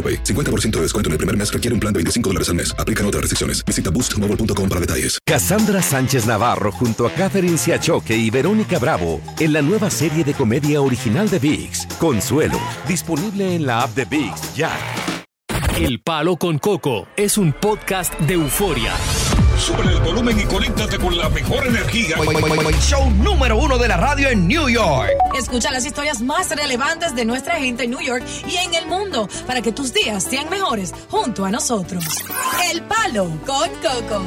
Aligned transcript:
AroPay. 0.00 0.24
50% 0.24 0.70
de 0.76 0.82
descuento 0.82 1.08
en 1.08 1.12
el 1.12 1.18
primer 1.18 1.36
mes 1.36 1.52
requiere 1.52 1.74
un 1.74 1.80
plan 1.80 1.92
de 1.92 1.98
25 1.98 2.30
dólares 2.30 2.48
al 2.48 2.54
mes. 2.54 2.74
Aplican 2.78 3.04
otras 3.04 3.20
restricciones. 3.20 3.62
Visita 3.66 3.90
boostmobile.com 3.90 4.68
para 4.68 4.80
detalles. 4.80 5.18
Cassandra 5.26 5.82
Sánchez 5.82 6.26
Navarro 6.26 6.72
junto 6.72 7.06
a 7.06 7.10
Catherine 7.10 7.58
Siachoque 7.58 8.16
y 8.16 8.30
Verónica 8.30 8.78
Bravo 8.78 9.20
en 9.38 9.52
la 9.52 9.62
nueva 9.62 9.90
serie 9.90 10.24
de 10.24 10.34
comedia 10.34 10.80
original 10.80 11.28
de 11.28 11.38
VIX, 11.38 11.86
Consuelo, 11.98 12.58
disponible 12.88 13.54
en 13.54 13.66
la 13.66 13.82
app 13.82 13.94
de 13.94 14.04
VIX 14.04 14.54
ya. 14.54 14.72
El 15.76 16.00
Palo 16.00 16.36
con 16.36 16.58
Coco 16.58 17.06
es 17.16 17.38
un 17.38 17.52
podcast 17.52 18.18
de 18.20 18.34
euforia. 18.34 18.92
Sube 19.60 19.82
el 19.92 20.00
volumen 20.00 20.38
y 20.40 20.44
conéctate 20.44 20.98
con 20.98 21.16
la 21.16 21.28
mejor 21.28 21.66
energía. 21.66 22.16
Show 22.80 23.10
número 23.10 23.58
uno 23.58 23.76
de 23.78 23.88
la 23.88 23.96
radio 23.98 24.28
en 24.30 24.48
New 24.48 24.68
York. 24.68 25.10
Escucha 25.38 25.70
las 25.70 25.84
historias 25.84 26.20
más 26.22 26.48
relevantes 26.50 27.14
de 27.14 27.24
nuestra 27.24 27.56
gente 27.56 27.84
en 27.84 27.90
New 27.90 28.00
York 28.00 28.24
y 28.48 28.56
en 28.56 28.74
el 28.74 28.86
mundo 28.86 29.28
para 29.46 29.60
que 29.60 29.70
tus 29.72 29.92
días 29.92 30.24
sean 30.24 30.48
mejores 30.48 30.94
junto 31.10 31.44
a 31.44 31.50
nosotros. 31.50 32.04
El 32.72 32.82
Palo 32.82 33.26
con 33.46 33.68
Coco. 33.82 34.22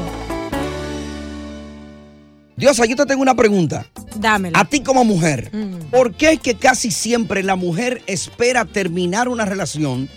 Diosa, 2.55 2.85
yo 2.85 2.95
te 2.95 3.05
tengo 3.07 3.21
una 3.23 3.35
pregunta. 3.35 3.87
Dámela. 4.15 4.59
A 4.59 4.65
ti 4.65 4.81
como 4.83 5.03
mujer, 5.03 5.49
Mm. 5.51 5.89
¿por 5.89 6.13
qué 6.13 6.33
es 6.33 6.39
que 6.39 6.55
casi 6.55 6.91
siempre 6.91 7.41
la 7.41 7.55
mujer 7.55 8.03
espera 8.05 8.65
terminar 8.65 9.27
una 9.27 9.45
relación 9.45 10.07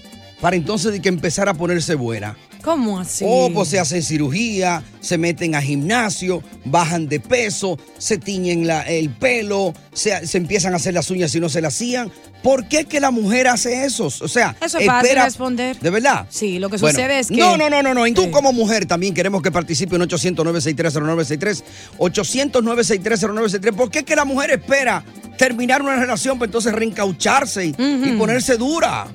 para 0.42 0.56
entonces 0.56 0.92
de 0.92 1.00
que 1.00 1.08
empezar 1.08 1.48
a 1.48 1.54
ponerse 1.54 1.94
buena? 1.94 2.36
¿Cómo 2.66 2.98
así? 2.98 3.24
O 3.26 3.48
pues 3.54 3.68
se 3.68 3.78
hacen 3.78 4.02
cirugía, 4.02 4.82
se 5.00 5.16
meten 5.18 5.54
a 5.54 5.62
gimnasio, 5.62 6.42
bajan 6.64 7.08
de 7.08 7.20
peso, 7.20 7.78
se 7.96 8.18
tiñen 8.18 8.66
la- 8.66 8.82
el 8.82 9.08
pelo, 9.08 9.72
se, 9.94 10.26
se 10.26 10.36
empiezan 10.36 10.72
a 10.74 10.76
hacer 10.76 10.92
las 10.92 11.08
uñas 11.10 11.30
si 11.30 11.38
no 11.38 11.48
se 11.48 11.60
las 11.60 11.74
hacían. 11.74 12.10
¿Por 12.42 12.66
qué 12.68 12.84
que 12.84 12.98
la 13.00 13.10
mujer 13.12 13.46
hace 13.48 13.84
eso? 13.84 14.06
O 14.06 14.28
sea, 14.28 14.54
Eso 14.60 14.78
es 14.78 14.86
fácil 14.86 15.14
responder. 15.16 15.78
¿De 15.80 15.90
verdad? 15.90 16.26
Sí, 16.28 16.58
lo 16.58 16.68
que 16.68 16.76
Bueno, 16.76 16.98
sucede 16.98 17.20
es 17.20 17.28
que. 17.28 17.36
No, 17.36 17.56
no, 17.56 17.70
no, 17.70 17.82
no, 17.82 17.94
no. 17.94 18.06
Y 18.06 18.12
tú 18.12 18.30
como 18.30 18.52
mujer 18.52 18.84
también 18.86 19.14
queremos 19.14 19.42
que 19.42 19.50
participe 19.52 19.96
en 19.96 20.02
800-963-0963. 20.02 21.62
800-963-0963. 21.98 23.72
¿Por 23.74 23.90
qué 23.90 24.04
que 24.04 24.16
la 24.16 24.24
mujer 24.24 24.50
espera 24.50 25.04
terminar 25.38 25.82
una 25.82 25.96
relación 25.96 26.38
para 26.38 26.46
entonces 26.46 26.72
reencaucharse 26.72 27.66
y, 27.66 27.74
y 27.78 28.12
ponerse 28.18 28.56
dura? 28.56 29.06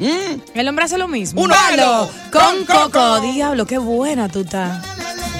¿Mm? 0.00 0.40
El 0.58 0.68
hombre 0.68 0.84
hace 0.86 0.98
lo 0.98 1.08
mismo. 1.08 1.42
Un 1.42 1.48
Palo 1.50 2.08
con 2.32 2.40
con 2.42 2.64
Coco. 2.64 2.90
Coco. 2.90 3.20
Diablo, 3.32 3.66
qué 3.66 3.78
buena 3.78 4.28
tú 4.28 4.40
estás. 4.40 4.84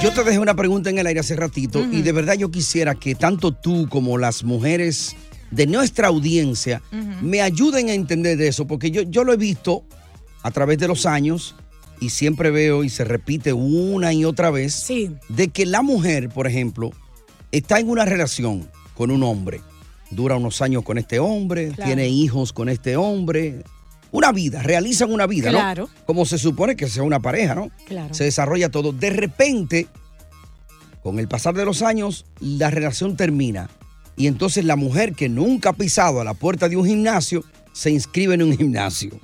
Yo 0.02 0.12
te 0.12 0.22
dejé 0.24 0.38
una 0.38 0.54
pregunta 0.54 0.90
en 0.90 0.98
el 0.98 1.06
aire 1.06 1.20
hace 1.20 1.36
ratito 1.36 1.80
y 1.90 2.02
de 2.02 2.12
verdad 2.12 2.34
yo 2.34 2.50
quisiera 2.50 2.94
que 2.94 3.14
tanto 3.14 3.52
tú 3.52 3.86
como 3.88 4.16
las 4.18 4.44
mujeres 4.44 5.14
de 5.50 5.66
nuestra 5.66 6.08
audiencia 6.08 6.80
me 7.22 7.42
ayuden 7.42 7.88
a 7.90 7.92
entender 7.94 8.36
de 8.38 8.48
eso, 8.48 8.66
porque 8.66 8.90
yo, 8.90 9.02
yo 9.02 9.24
lo 9.24 9.32
he 9.32 9.36
visto 9.36 9.84
a 10.42 10.50
través 10.52 10.78
de 10.78 10.88
los 10.88 11.04
años 11.06 11.54
y 12.00 12.10
siempre 12.10 12.50
veo 12.50 12.82
y 12.82 12.88
se 12.88 13.04
repite 13.04 13.52
una 13.52 14.12
y 14.14 14.24
otra 14.24 14.50
vez 14.50 14.72
Sí. 14.74 15.10
de 15.28 15.48
que 15.48 15.66
la 15.66 15.82
mujer, 15.82 16.30
por 16.30 16.46
ejemplo, 16.46 16.92
está 17.52 17.78
en 17.78 17.90
una 17.90 18.06
relación 18.06 18.70
con 18.94 19.10
un 19.10 19.22
hombre, 19.22 19.60
dura 20.10 20.36
unos 20.36 20.62
años 20.62 20.82
con 20.82 20.96
este 20.96 21.18
hombre, 21.18 21.72
Claro. 21.72 21.84
tiene 21.84 22.08
hijos 22.08 22.54
con 22.54 22.70
este 22.70 22.96
hombre, 22.96 23.64
una 24.12 24.32
vida, 24.32 24.62
realizan 24.62 25.12
una 25.12 25.26
vida, 25.26 25.50
Claro. 25.50 25.84
¿no? 25.84 26.04
Como 26.06 26.24
se 26.26 26.38
supone 26.38 26.76
que 26.76 26.88
sea 26.88 27.02
una 27.02 27.20
pareja, 27.20 27.54
¿no? 27.54 27.70
Claro. 27.86 28.12
Se 28.14 28.24
desarrolla 28.24 28.68
todo. 28.70 28.92
De 28.92 29.10
repente, 29.10 29.86
con 31.02 31.18
el 31.18 31.28
pasar 31.28 31.54
de 31.54 31.64
los 31.64 31.82
años, 31.82 32.26
la 32.40 32.70
relación 32.70 33.16
termina. 33.16 33.70
Y 34.16 34.26
entonces 34.26 34.64
la 34.64 34.76
mujer 34.76 35.14
que 35.14 35.28
nunca 35.28 35.70
ha 35.70 35.72
pisado 35.72 36.20
a 36.20 36.24
la 36.24 36.34
puerta 36.34 36.68
de 36.68 36.76
un 36.76 36.86
gimnasio, 36.86 37.44
se 37.72 37.90
inscribe 37.90 38.34
en 38.34 38.42
un 38.42 38.56
gimnasio. 38.56 39.18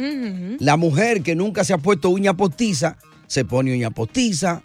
La 0.60 0.76
mujer 0.76 1.22
que 1.22 1.34
nunca 1.34 1.64
se 1.64 1.74
ha 1.74 1.78
puesto 1.78 2.10
uña 2.10 2.34
postiza, 2.36 2.96
se 3.26 3.44
pone 3.44 3.72
uña 3.74 3.90
postiza, 3.90 4.62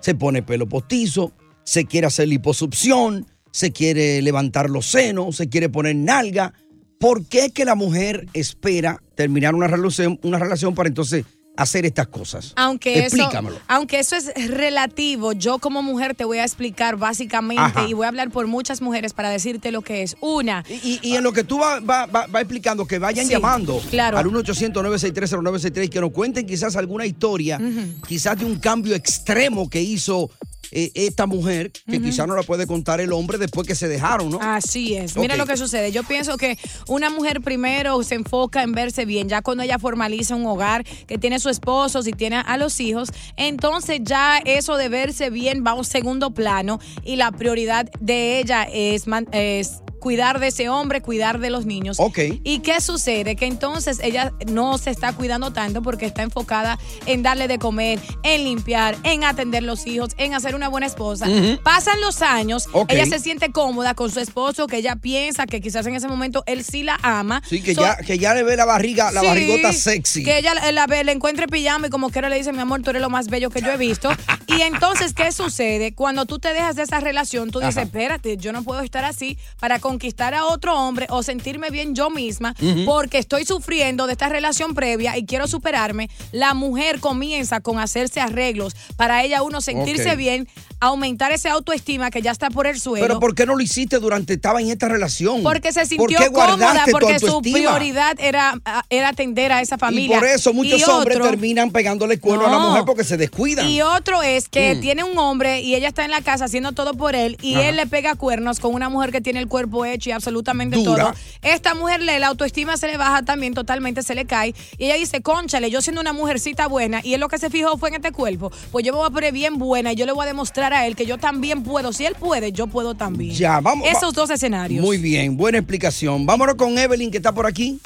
se 0.00 0.14
pone 0.14 0.42
pelo 0.42 0.68
postizo, 0.68 1.32
se 1.64 1.84
quiere 1.84 2.06
hacer 2.06 2.28
liposucción, 2.28 3.26
se 3.50 3.72
quiere 3.72 4.22
levantar 4.22 4.70
los 4.70 4.86
senos, 4.86 5.36
se 5.36 5.48
quiere 5.48 5.68
poner 5.68 5.96
nalga. 5.96 6.54
¿Por 7.04 7.26
qué 7.26 7.44
es 7.44 7.52
que 7.52 7.66
la 7.66 7.74
mujer 7.74 8.26
espera 8.32 8.98
terminar 9.14 9.54
una 9.54 9.66
relación, 9.66 10.18
una 10.22 10.38
relación 10.38 10.74
para 10.74 10.88
entonces 10.88 11.26
hacer 11.54 11.84
estas 11.84 12.06
cosas? 12.06 12.54
Aunque 12.56 12.94
eso, 12.94 13.16
Explícamelo. 13.16 13.58
aunque 13.68 13.98
eso 13.98 14.16
es 14.16 14.32
relativo, 14.48 15.34
yo 15.34 15.58
como 15.58 15.82
mujer 15.82 16.14
te 16.14 16.24
voy 16.24 16.38
a 16.38 16.44
explicar 16.44 16.96
básicamente 16.96 17.60
Ajá. 17.62 17.86
y 17.86 17.92
voy 17.92 18.06
a 18.06 18.08
hablar 18.08 18.30
por 18.30 18.46
muchas 18.46 18.80
mujeres 18.80 19.12
para 19.12 19.28
decirte 19.28 19.70
lo 19.70 19.82
que 19.82 20.02
es. 20.02 20.16
Una, 20.22 20.64
Y, 20.82 20.98
y 21.02 21.16
en 21.16 21.22
lo 21.24 21.34
que 21.34 21.44
tú 21.44 21.58
vas 21.58 21.82
va, 21.82 22.06
va- 22.06 22.26
va 22.26 22.40
explicando, 22.40 22.86
que 22.86 22.98
vayan 22.98 23.26
Sí, 23.26 23.32
llamando 23.32 23.82
claro. 23.90 24.16
al 24.16 24.24
1-800-963-0963 24.24 25.90
que 25.90 26.00
nos 26.00 26.10
cuenten 26.10 26.46
quizás 26.46 26.74
alguna 26.74 27.04
historia, 27.04 27.60
quizás 28.08 28.38
de 28.38 28.46
un 28.46 28.58
cambio 28.58 28.94
extremo 28.94 29.68
que 29.68 29.82
hizo 29.82 30.30
eh, 30.70 30.90
esta 30.94 31.26
mujer, 31.26 31.70
que 31.72 32.00
quizás 32.00 32.26
no 32.26 32.34
la 32.36 32.42
puede 32.42 32.66
contar 32.66 33.00
el 33.00 33.12
hombre 33.12 33.38
después 33.38 33.66
que 33.66 33.74
se 33.74 33.88
dejaron, 33.88 34.30
¿no? 34.30 34.38
Así 34.40 34.94
es. 34.94 35.16
Mira 35.16 35.36
lo 35.36 35.46
que 35.46 35.56
sucede. 35.56 35.92
Yo 35.92 36.02
pienso 36.02 36.36
que 36.36 36.58
una 36.88 37.10
mujer 37.10 37.40
primero 37.40 38.02
se 38.02 38.14
enfoca 38.16 38.62
en 38.62 38.72
verse 38.72 39.04
bien. 39.04 39.28
Ya 39.28 39.42
cuando 39.42 39.62
ella 39.62 39.78
formaliza 39.78 40.34
un 40.34 40.46
hogar, 40.46 40.84
que 41.06 41.18
tiene 41.18 41.38
su 41.38 41.48
esposo, 41.48 42.02
si 42.02 42.12
tiene 42.12 42.36
a 42.36 42.56
los 42.56 42.80
hijos, 42.80 43.10
entonces 43.36 44.00
ya 44.02 44.38
eso 44.44 44.76
de 44.76 44.88
verse 44.88 45.30
bien 45.30 45.64
va 45.66 45.72
a 45.72 45.74
un 45.74 45.84
segundo 45.84 46.32
plano 46.32 46.78
y 47.04 47.16
la 47.16 47.30
prioridad 47.32 47.88
de 48.00 48.38
ella 48.40 48.64
es, 48.64 49.06
man- 49.06 49.28
es 49.32 49.80
cuidar 50.04 50.38
de 50.38 50.48
ese 50.48 50.68
hombre, 50.68 51.00
cuidar 51.00 51.38
de 51.38 51.48
los 51.48 51.64
niños. 51.64 51.96
Ok. 51.98 52.18
¿Y 52.44 52.58
qué 52.58 52.82
sucede? 52.82 53.36
Que 53.36 53.46
entonces 53.46 54.00
ella 54.02 54.34
no 54.46 54.76
se 54.76 54.90
está 54.90 55.14
cuidando 55.14 55.50
tanto 55.54 55.80
porque 55.80 56.04
está 56.04 56.20
enfocada 56.22 56.78
en 57.06 57.22
darle 57.22 57.48
de 57.48 57.58
comer, 57.58 57.98
en 58.22 58.44
limpiar, 58.44 58.96
en 59.02 59.24
atender 59.24 59.62
los 59.62 59.86
hijos, 59.86 60.10
en 60.18 60.34
hacer 60.34 60.54
una 60.54 60.68
buena 60.68 60.86
esposa. 60.86 61.26
Pasan 61.62 62.02
los 62.02 62.20
años, 62.20 62.68
ella 62.88 63.06
se 63.06 63.18
siente 63.18 63.50
cómoda 63.50 63.94
con 63.94 64.10
su 64.10 64.20
esposo, 64.20 64.66
que 64.66 64.76
ella 64.76 64.96
piensa 64.96 65.46
que 65.46 65.62
quizás 65.62 65.86
en 65.86 65.94
ese 65.94 66.06
momento 66.06 66.42
él 66.46 66.64
sí 66.64 66.82
la 66.82 66.98
ama. 67.02 67.42
Sí, 67.48 67.62
que, 67.62 67.74
So- 67.74 67.80
ya, 67.80 67.96
que 67.96 68.18
ya 68.18 68.34
le 68.34 68.42
ve 68.42 68.56
la 68.58 68.66
barriga, 68.66 69.10
la 69.10 69.22
Sí, 69.22 69.26
barrigota 69.26 69.72
sexy. 69.72 70.22
Que 70.22 70.36
ella 70.36 70.52
la, 70.52 70.70
la 70.70 70.86
ve, 70.86 71.02
le 71.02 71.12
encuentre 71.12 71.46
pijama 71.48 71.86
y 71.86 71.90
como 71.90 72.10
quiera 72.10 72.28
le 72.28 72.36
dice, 72.36 72.52
mi 72.52 72.58
amor, 72.60 72.82
tú 72.82 72.90
eres 72.90 73.00
lo 73.00 73.08
más 73.08 73.28
bello 73.28 73.48
que 73.48 73.62
yo 73.62 73.70
he 73.72 73.78
visto. 73.78 74.10
y 74.48 74.60
entonces, 74.60 75.14
¿qué 75.14 75.32
sucede? 75.32 75.94
Cuando 75.94 76.26
tú 76.26 76.38
te 76.38 76.52
dejas 76.52 76.76
de 76.76 76.82
esa 76.82 77.00
relación, 77.00 77.50
tú 77.50 77.60
dices, 77.60 77.78
Ajá. 77.78 77.86
espérate, 77.86 78.36
yo 78.36 78.52
no 78.52 78.62
puedo 78.64 78.82
estar 78.82 79.06
así 79.06 79.38
para 79.58 79.78
conquistar 79.94 80.34
a 80.34 80.46
otro 80.46 80.76
hombre 80.76 81.06
o 81.08 81.22
sentirme 81.22 81.70
bien 81.70 81.94
yo 81.94 82.10
misma 82.10 82.54
porque 82.84 83.18
estoy 83.18 83.44
sufriendo 83.44 84.06
de 84.06 84.12
esta 84.12 84.28
relación 84.28 84.74
previa 84.74 85.16
y 85.16 85.24
quiero 85.24 85.46
superarme. 85.46 86.10
La 86.32 86.52
mujer 86.52 86.98
comienza 86.98 87.60
con 87.60 87.78
hacerse 87.78 88.20
arreglos 88.20 88.74
para 88.96 89.22
ella 89.22 89.42
uno 89.42 89.60
sentirse 89.60 90.16
bien, 90.16 90.48
aumentar 90.80 91.30
esa 91.30 91.52
autoestima 91.52 92.10
que 92.10 92.22
ya 92.22 92.32
está 92.32 92.50
por 92.50 92.66
el 92.66 92.80
suelo. 92.80 93.06
Pero 93.06 93.20
¿por 93.20 93.34
qué 93.36 93.46
no 93.46 93.54
lo 93.54 93.60
hiciste 93.62 94.00
durante 94.00 94.32
estaba 94.34 94.60
en 94.60 94.70
esta 94.70 94.88
relación? 94.88 95.44
Porque 95.44 95.72
se 95.72 95.80
¿Por 95.96 96.10
sintió 96.10 96.32
cómoda, 96.32 96.84
porque 96.90 97.20
su 97.20 97.40
prioridad 97.40 98.16
era, 98.18 98.54
era 98.90 99.10
atender 99.10 99.52
a 99.52 99.60
esa 99.62 99.76
Y 99.76 99.78
familia. 99.78 100.18
por 100.18 100.28
eso 100.28 100.52
muchos 100.52 100.80
Y 100.80 100.82
hombres 100.84 101.16
otro- 101.18 101.30
terminan 101.30 101.70
pegándole 101.70 102.18
cuerno 102.18 102.46
a 102.46 102.50
la 102.50 102.58
No. 102.58 102.68
mujer 102.70 102.82
porque 102.84 103.04
se 103.04 103.16
descuidan. 103.16 103.68
Y 103.68 103.80
otro 103.80 104.22
es 104.24 104.48
que 104.48 104.74
Mm. 104.74 104.80
tiene 104.80 105.04
un 105.04 105.16
hombre 105.18 105.60
y 105.60 105.76
ella 105.76 105.86
está 105.88 106.04
en 106.04 106.10
la 106.10 106.20
casa 106.20 106.46
haciendo 106.46 106.72
todo 106.72 106.94
por 106.94 107.14
él 107.14 107.38
y 107.40 107.54
Ajá. 107.54 107.68
él 107.68 107.76
le 107.76 107.86
pega 107.86 108.16
cuernos 108.16 108.58
con 108.58 108.74
una 108.74 108.88
mujer 108.88 109.12
que 109.12 109.20
tiene 109.20 109.38
el 109.38 109.46
cuerpo 109.46 109.83
hecho 109.84 110.10
y 110.10 110.12
absolutamente 110.12 110.76
Dura. 110.76 111.04
todo. 111.04 111.14
Esta 111.42 111.74
mujer 111.74 112.00
le 112.02 112.18
la 112.18 112.28
autoestima 112.28 112.76
se 112.76 112.86
le 112.86 112.96
baja 112.96 113.22
también, 113.24 113.54
totalmente 113.54 114.02
se 114.02 114.14
le 114.14 114.24
cae 114.24 114.54
y 114.78 114.84
ella 114.86 114.94
dice, 114.96 115.20
"Conchale, 115.20 115.70
yo 115.70 115.80
siendo 115.82 116.00
una 116.00 116.12
mujercita 116.12 116.66
buena 116.68 117.00
y 117.04 117.14
él 117.14 117.20
lo 117.20 117.28
que 117.28 117.38
se 117.38 117.50
fijó 117.50 117.76
fue 117.76 117.88
en 117.90 117.96
este 117.96 118.12
cuerpo, 118.12 118.50
pues 118.72 118.84
yo 118.84 118.92
me 118.92 118.98
voy 118.98 119.06
a 119.08 119.10
poner 119.10 119.32
bien 119.32 119.58
buena 119.58 119.92
y 119.92 119.96
yo 119.96 120.06
le 120.06 120.12
voy 120.12 120.24
a 120.24 120.26
demostrar 120.28 120.72
a 120.72 120.86
él 120.86 120.96
que 120.96 121.06
yo 121.06 121.18
también 121.18 121.62
puedo. 121.62 121.92
Si 121.92 122.04
él 122.06 122.14
puede, 122.18 122.52
yo 122.52 122.66
puedo 122.66 122.94
también. 122.94 123.34
Ya, 123.34 123.60
vamos. 123.60 123.86
Esos 123.88 124.10
va- 124.10 124.12
dos 124.12 124.30
escenarios. 124.30 124.82
Muy 124.84 124.98
bien, 124.98 125.36
buena 125.36 125.58
explicación. 125.58 126.24
Vámonos 126.26 126.54
con 126.54 126.78
Evelyn, 126.78 127.10
que 127.10 127.18
está 127.18 127.32
por 127.32 127.46
aquí. 127.46 127.78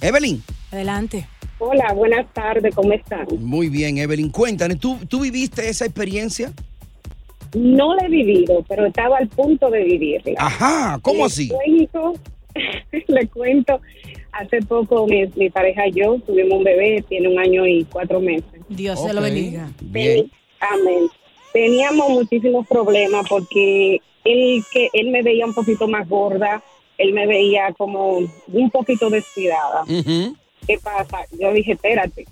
Evelyn. 0.00 0.42
Adelante. 0.72 1.28
Hola, 1.58 1.92
buenas 1.94 2.26
tardes, 2.34 2.74
¿cómo 2.74 2.92
están? 2.92 3.26
Muy 3.38 3.68
bien, 3.68 3.96
Evelyn. 3.98 4.28
Cuéntanos, 4.30 4.78
¿tú, 4.80 4.98
¿tú 5.08 5.20
viviste 5.20 5.68
esa 5.68 5.84
experiencia? 5.84 6.52
No 7.54 7.94
la 7.94 8.06
he 8.06 8.08
vivido, 8.08 8.64
pero 8.68 8.86
estaba 8.86 9.18
al 9.18 9.28
punto 9.28 9.70
de 9.70 9.84
vivirla. 9.84 10.34
Ajá, 10.38 10.98
¿cómo 11.02 11.20
Le 11.20 11.24
así? 11.24 11.48
Cuento, 11.48 12.14
le 13.08 13.26
cuento, 13.28 13.80
hace 14.32 14.60
poco 14.62 15.06
mi, 15.06 15.26
mi 15.36 15.50
pareja 15.50 15.86
y 15.86 15.92
yo 15.92 16.18
tuvimos 16.26 16.58
un 16.58 16.64
bebé, 16.64 17.04
tiene 17.08 17.28
un 17.28 17.38
año 17.38 17.66
y 17.66 17.84
cuatro 17.84 18.20
meses. 18.20 18.60
Dios 18.68 19.00
se 19.00 19.12
lo 19.12 19.20
bendiga. 19.20 19.70
Bien. 19.80 20.30
Amén. 20.60 21.08
Teníamos 21.52 22.10
muchísimos 22.10 22.66
problemas 22.66 23.26
porque 23.28 24.00
él, 24.24 24.64
que 24.72 24.88
él 24.92 25.10
me 25.10 25.22
veía 25.22 25.46
un 25.46 25.54
poquito 25.54 25.86
más 25.86 26.08
gorda, 26.08 26.62
él 26.98 27.12
me 27.12 27.26
veía 27.26 27.72
como 27.76 28.18
un 28.18 28.70
poquito 28.70 29.10
descuidada. 29.10 29.84
¿Qué 29.86 30.78
pasa? 30.82 31.18
Yo 31.38 31.52
dije, 31.52 31.72
espérate, 31.72 32.26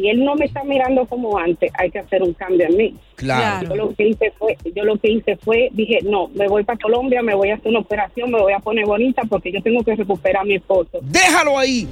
si 0.00 0.08
él 0.08 0.24
no 0.24 0.34
me 0.36 0.44
está 0.46 0.62
mirando 0.64 1.06
como 1.06 1.36
antes, 1.38 1.70
hay 1.78 1.90
que 1.90 1.98
hacer 1.98 2.22
un 2.22 2.32
cambio 2.34 2.66
en 2.68 2.76
mí. 2.76 2.94
Claro. 3.16 3.68
Yo 3.68 3.76
lo 3.76 3.94
que 3.94 4.08
hice 4.08 4.32
fue, 4.38 4.56
yo 4.74 4.84
lo 4.84 4.96
que 4.98 5.10
hice 5.10 5.36
fue, 5.36 5.70
dije, 5.72 5.98
no, 6.04 6.28
me 6.28 6.46
voy 6.48 6.62
para 6.64 6.78
Colombia, 6.78 7.20
me 7.22 7.34
voy 7.34 7.50
a 7.50 7.54
hacer 7.56 7.68
una 7.68 7.80
operación, 7.80 8.30
me 8.30 8.40
voy 8.40 8.52
a 8.52 8.58
poner 8.60 8.86
bonita 8.86 9.22
porque 9.28 9.50
yo 9.52 9.60
tengo 9.62 9.82
que 9.82 9.96
recuperar 9.96 10.42
a 10.42 10.44
mi 10.44 10.54
esposo. 10.56 10.98
Déjalo 11.02 11.58
ahí. 11.58 11.86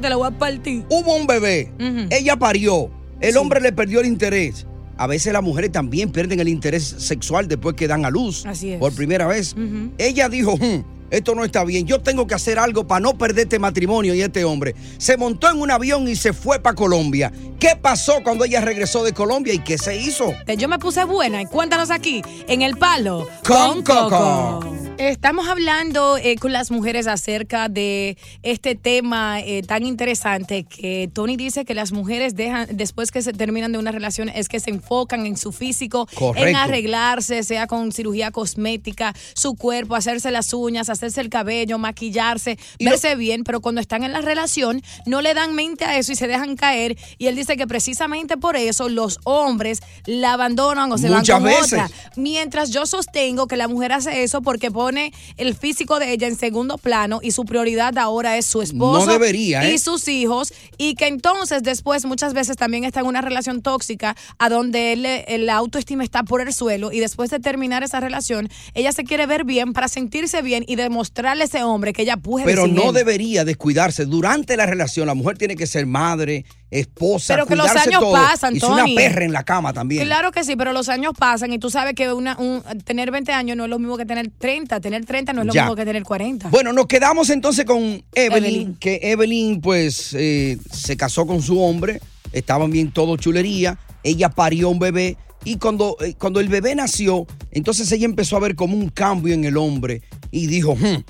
Te 0.00 0.10
lo 0.10 0.18
voy 0.18 0.28
a 0.28 0.30
partir. 0.32 0.82
Hubo 0.88 1.14
un 1.16 1.26
bebé. 1.26 1.70
Ella 2.10 2.36
parió. 2.36 2.90
El 3.20 3.32
Sí. 3.32 3.38
hombre 3.38 3.60
le 3.60 3.72
perdió 3.72 4.00
el 4.00 4.06
interés. 4.06 4.66
A 4.96 5.06
veces 5.06 5.32
las 5.32 5.42
mujeres 5.42 5.70
también 5.72 6.10
pierden 6.10 6.40
el 6.40 6.48
interés 6.48 6.82
sexual 6.84 7.46
después 7.48 7.74
que 7.76 7.86
dan 7.86 8.04
a 8.04 8.10
luz. 8.10 8.44
Así 8.46 8.72
es. 8.72 8.78
Por 8.80 8.94
primera 8.94 9.26
vez. 9.26 9.54
Ella 9.98 10.28
dijo, 10.28 10.56
"Hmm, 10.56 10.82
esto 11.12 11.34
no 11.34 11.44
está 11.44 11.62
bien. 11.64 11.86
Yo 11.86 12.00
tengo 12.00 12.26
que 12.26 12.34
hacer 12.34 12.58
algo 12.58 12.86
para 12.86 13.00
no 13.00 13.16
perder 13.16 13.44
este 13.44 13.58
matrimonio 13.58 14.14
y 14.14 14.22
este 14.22 14.44
hombre. 14.44 14.74
Se 14.98 15.16
montó 15.16 15.50
en 15.50 15.60
un 15.60 15.70
avión 15.70 16.08
y 16.08 16.16
se 16.16 16.32
fue 16.32 16.58
para 16.58 16.74
Colombia. 16.74 17.30
¿Qué 17.60 17.76
pasó 17.80 18.22
cuando 18.24 18.44
ella 18.44 18.62
regresó 18.62 19.04
de 19.04 19.12
Colombia 19.12 19.52
y 19.52 19.58
qué 19.58 19.78
se 19.78 19.96
hizo? 19.96 20.34
Yo 20.56 20.68
me 20.68 20.78
puse 20.78 21.04
buena 21.04 21.42
y 21.42 21.46
cuéntanos 21.46 21.90
aquí, 21.90 22.22
en 22.48 22.62
El 22.62 22.76
Palo 22.76 23.28
Con 23.46 23.82
Coco. 23.82 24.81
Estamos 24.98 25.48
hablando 25.48 26.16
eh, 26.16 26.36
con 26.36 26.52
las 26.52 26.70
mujeres 26.70 27.06
acerca 27.08 27.68
de 27.68 28.16
este 28.44 28.76
tema 28.76 29.40
eh, 29.40 29.62
tan 29.62 29.84
interesante 29.84 30.62
que 30.64 31.10
Tony 31.12 31.36
dice 31.36 31.64
que 31.64 31.74
las 31.74 31.90
mujeres 31.92 32.36
dejan, 32.36 32.68
después 32.70 33.10
que 33.10 33.20
se 33.20 33.32
terminan 33.32 33.72
de 33.72 33.78
una 33.78 33.90
relación, 33.90 34.28
es 34.28 34.48
que 34.48 34.60
se 34.60 34.70
enfocan 34.70 35.26
en 35.26 35.36
su 35.36 35.50
físico, 35.50 36.06
Correcto. 36.14 36.46
en 36.48 36.54
arreglarse, 36.56 37.42
sea 37.42 37.66
con 37.66 37.90
cirugía 37.90 38.30
cosmética, 38.30 39.12
su 39.34 39.54
cuerpo, 39.56 39.96
hacerse 39.96 40.30
las 40.30 40.52
uñas, 40.52 40.88
hacerse 40.88 41.20
el 41.20 41.30
cabello, 41.30 41.78
maquillarse, 41.78 42.56
Y 42.78 42.84
lo- 42.84 42.90
verse 42.92 43.16
bien, 43.16 43.42
pero 43.42 43.60
cuando 43.60 43.80
están 43.80 44.04
en 44.04 44.12
la 44.12 44.20
relación 44.20 44.82
no 45.04 45.20
le 45.20 45.34
dan 45.34 45.54
mente 45.56 45.84
a 45.84 45.98
eso 45.98 46.12
y 46.12 46.16
se 46.16 46.28
dejan 46.28 46.54
caer. 46.54 46.96
Y 47.18 47.26
él 47.26 47.34
dice 47.34 47.56
que 47.56 47.66
precisamente 47.66 48.36
por 48.36 48.56
eso 48.56 48.88
los 48.88 49.18
hombres 49.24 49.80
la 50.06 50.34
abandonan 50.34 50.92
o 50.92 50.98
se 50.98 51.08
Muchas 51.08 51.42
van 51.42 51.42
con 51.42 51.60
veces. 51.60 51.72
otra. 51.72 51.90
Mientras 52.14 52.70
yo 52.70 52.86
sostengo 52.86 53.48
que 53.48 53.56
la 53.56 53.66
mujer 53.66 53.92
hace 53.92 54.22
eso 54.22 54.42
porque 54.42 54.70
pone 54.82 55.12
el 55.36 55.54
físico 55.54 56.00
de 56.00 56.12
ella 56.12 56.26
en 56.26 56.34
segundo 56.36 56.76
plano 56.76 57.20
y 57.22 57.30
su 57.30 57.44
prioridad 57.44 57.96
ahora 57.98 58.36
es 58.36 58.46
su 58.46 58.62
esposo 58.62 59.06
No 59.06 59.12
debería, 59.12 59.68
¿eh? 59.68 59.74
y 59.74 59.78
sus 59.78 60.08
hijos 60.08 60.52
y 60.76 60.94
que 60.96 61.06
entonces 61.06 61.62
después 61.62 62.04
muchas 62.04 62.34
veces 62.34 62.56
también 62.56 62.82
está 62.82 62.98
en 63.00 63.06
una 63.06 63.20
relación 63.20 63.62
tóxica 63.62 64.16
a 64.38 64.48
donde 64.48 64.92
él, 64.92 65.46
la 65.46 65.54
autoestima 65.54 66.02
está 66.02 66.24
por 66.24 66.40
el 66.40 66.52
suelo 66.52 66.90
y 66.90 66.98
después 66.98 67.30
de 67.30 67.38
terminar 67.38 67.84
esa 67.84 68.00
relación 68.00 68.48
ella 68.74 68.90
se 68.90 69.04
quiere 69.04 69.26
ver 69.26 69.44
bien 69.44 69.72
para 69.72 69.86
sentirse 69.86 70.42
bien 70.42 70.64
y 70.66 70.74
demostrarle 70.74 71.44
a 71.44 71.46
ese 71.46 71.62
hombre 71.62 71.92
que 71.92 72.02
ella 72.02 72.16
puede 72.16 72.44
Pero 72.44 72.66
no 72.66 72.88
él. 72.88 72.94
debería 72.94 73.44
descuidarse. 73.44 74.04
Durante 74.06 74.56
la 74.56 74.66
relación, 74.66 75.06
la 75.06 75.14
mujer 75.14 75.38
tiene 75.38 75.54
que 75.54 75.66
ser 75.68 75.86
madre, 75.86 76.44
esposa, 76.72 77.34
Pero 77.34 77.46
que 77.46 77.54
los 77.54 77.70
años 77.70 78.00
todo. 78.00 78.12
pasan, 78.12 78.54
y 78.54 78.56
es 78.58 78.64
una 78.64 78.84
perra 78.96 79.24
en 79.24 79.32
la 79.32 79.44
cama 79.44 79.72
también. 79.72 80.04
Claro 80.06 80.32
que 80.32 80.42
sí, 80.42 80.56
pero 80.56 80.72
los 80.72 80.88
años 80.88 81.12
pasan 81.18 81.52
y 81.52 81.58
tú 81.58 81.68
sabes 81.70 81.94
que 81.94 82.12
una, 82.12 82.36
un- 82.38 82.62
tener 82.84 83.10
20 83.10 83.30
años 83.32 83.56
no 83.56 83.64
es 83.64 83.70
lo 83.70 83.78
mismo 83.78 83.96
que 83.98 84.06
tener 84.06 84.30
30. 84.38 84.80
Tener 84.80 85.04
30 85.04 85.32
no 85.34 85.42
es 85.42 85.46
lo 85.48 85.52
Ya. 85.52 85.62
mismo 85.64 85.76
que 85.76 85.84
tener 85.84 86.02
40. 86.02 86.48
Bueno, 86.48 86.72
nos 86.72 86.86
quedamos 86.86 87.28
entonces 87.30 87.64
con 87.66 87.82
Evelyn, 88.14 88.44
Evelyn. 88.44 88.74
que 88.76 89.00
Evelyn 89.02 89.60
pues 89.60 90.14
eh, 90.14 90.58
se 90.72 90.96
casó 90.96 91.26
con 91.26 91.42
su 91.42 91.60
hombre, 91.62 92.00
estaban 92.32 92.70
bien 92.70 92.90
todo 92.90 93.16
chulería, 93.18 93.78
ella 94.02 94.30
parió 94.30 94.70
un 94.70 94.78
bebé 94.78 95.18
y 95.44 95.56
cuando, 95.58 95.96
eh, 96.00 96.14
cuando 96.18 96.40
el 96.40 96.48
bebé 96.48 96.74
nació, 96.74 97.26
entonces 97.50 97.92
ella 97.92 98.06
empezó 98.06 98.36
a 98.36 98.40
ver 98.40 98.54
como 98.54 98.76
un 98.76 98.88
cambio 98.88 99.34
en 99.34 99.44
el 99.44 99.56
hombre 99.58 100.00
y 100.30 100.46
dijo, 100.46 100.74
"Hmm, 100.74 101.02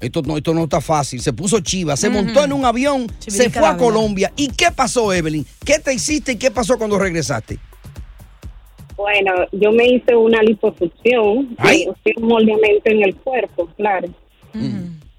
esto 0.00 0.22
no, 0.22 0.36
esto 0.36 0.52
no 0.54 0.64
está 0.64 0.80
fácil, 0.80 1.20
se 1.20 1.32
puso 1.32 1.60
chiva, 1.60 1.96
se 1.96 2.10
montó 2.10 2.44
en 2.44 2.52
un 2.52 2.64
avión, 2.64 3.06
se 3.18 3.50
fue 3.50 3.66
a. 3.66 3.76
Colombia. 3.76 4.32
¿Y 4.36 4.48
qué 4.48 4.66
pasó, 4.74 5.12
Evelyn? 5.12 5.44
¿Qué 5.64 5.78
te 5.78 5.92
hiciste 5.94 6.32
y 6.32 6.36
qué 6.36 6.50
pasó 6.50 6.76
cuando 6.78 6.98
regresaste? 6.98 7.58
Bueno, 8.96 9.32
yo 9.52 9.72
me 9.72 9.86
hice 9.88 10.16
una 10.16 10.42
liposucción, 10.42 11.54
Ay. 11.58 11.86
eh, 12.04 12.12
un 12.16 12.28
moldeamiento 12.28 12.90
en 12.90 13.02
el 13.02 13.14
cuerpo, 13.16 13.68
claro. 13.76 14.08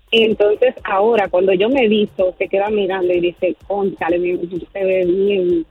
Entonces, 0.09 0.74
ahora, 0.83 1.27
cuando 1.27 1.53
yo 1.53 1.69
me 1.69 1.88
visto, 1.88 2.33
se 2.38 2.47
queda 2.47 2.69
mirando 2.69 3.13
y 3.13 3.19
dice, 3.19 3.56
conchale, 3.68 4.18
mi- 4.19 4.38
se 4.73 4.83
ve 4.83 5.06
bien. 5.06 5.65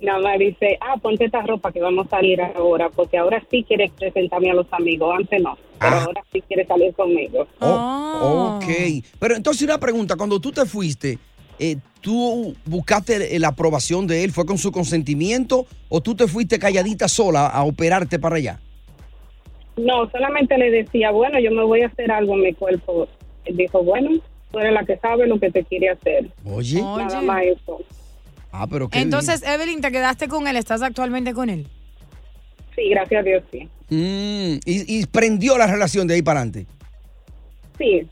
Nada 0.00 0.20
más 0.20 0.38
dice, 0.38 0.78
ah, 0.80 0.96
ponte 1.02 1.24
esta 1.24 1.42
ropa 1.42 1.72
que 1.72 1.80
vamos 1.80 2.06
a 2.06 2.10
salir 2.10 2.40
ahora, 2.40 2.88
porque 2.88 3.18
ahora 3.18 3.42
sí 3.50 3.64
quieres 3.66 3.90
presentarme 3.92 4.50
a 4.50 4.54
los 4.54 4.66
amigos, 4.72 5.12
antes 5.18 5.42
no, 5.42 5.58
pero 5.80 5.96
Ah. 5.96 6.04
ahora 6.06 6.22
sí 6.32 6.40
quieres 6.42 6.68
salir 6.68 6.94
conmigo. 6.94 7.46
Oh, 7.60 7.66
Ah. 7.66 8.60
ok. 8.62 9.02
Pero 9.18 9.34
entonces 9.34 9.62
una 9.62 9.78
pregunta, 9.78 10.14
cuando 10.16 10.38
tú 10.40 10.52
te 10.52 10.64
fuiste, 10.66 11.18
eh, 11.58 11.78
¿tú 12.00 12.54
buscaste 12.64 13.36
la 13.40 13.48
aprobación 13.48 14.06
de 14.06 14.22
él? 14.22 14.30
¿Fue 14.30 14.46
con 14.46 14.56
su 14.58 14.70
consentimiento 14.70 15.66
o 15.88 16.00
tú 16.00 16.14
te 16.14 16.28
fuiste 16.28 16.60
calladita 16.60 17.08
sola 17.08 17.48
a 17.48 17.64
operarte 17.64 18.20
para 18.20 18.36
allá? 18.36 18.60
No, 19.76 20.08
solamente 20.10 20.56
le 20.58 20.70
decía, 20.70 21.10
bueno, 21.10 21.40
yo 21.40 21.50
me 21.50 21.64
voy 21.64 21.82
a 21.82 21.86
hacer 21.88 22.10
algo 22.12 22.34
en 22.34 22.42
mi 22.42 22.52
cuerpo. 22.54 23.08
Él 23.44 23.56
dijo, 23.56 23.82
bueno, 23.82 24.10
tú 24.52 24.58
eres 24.60 24.72
la 24.72 24.84
que 24.84 24.96
sabe 24.98 25.26
lo 25.26 25.40
que 25.40 25.50
te 25.50 25.64
quiere 25.64 25.90
hacer. 25.90 26.28
Oye. 26.44 26.80
Oye. 26.82 27.04
Nada 27.04 27.20
más 27.22 27.42
eso. 27.44 27.80
Ah, 28.50 28.66
pero 28.66 28.88
qué 28.88 29.00
Entonces, 29.00 29.42
Evelyn, 29.42 29.80
¿te 29.80 29.90
quedaste 29.92 30.28
con 30.28 30.46
él? 30.46 30.56
¿Estás 30.56 30.82
actualmente 30.82 31.34
con 31.34 31.50
él? 31.50 31.68
Sí, 32.74 32.88
gracias 32.90 33.20
a 33.20 33.22
Dios, 33.24 33.44
sí. 33.50 33.68
Mm, 33.90 34.60
y, 34.64 34.98
y 35.00 35.06
prendió 35.06 35.58
la 35.58 35.66
relación 35.66 36.06
de 36.06 36.14
ahí 36.14 36.22
para 36.22 36.40
adelante. 36.40 36.66
Sí, 37.76 38.06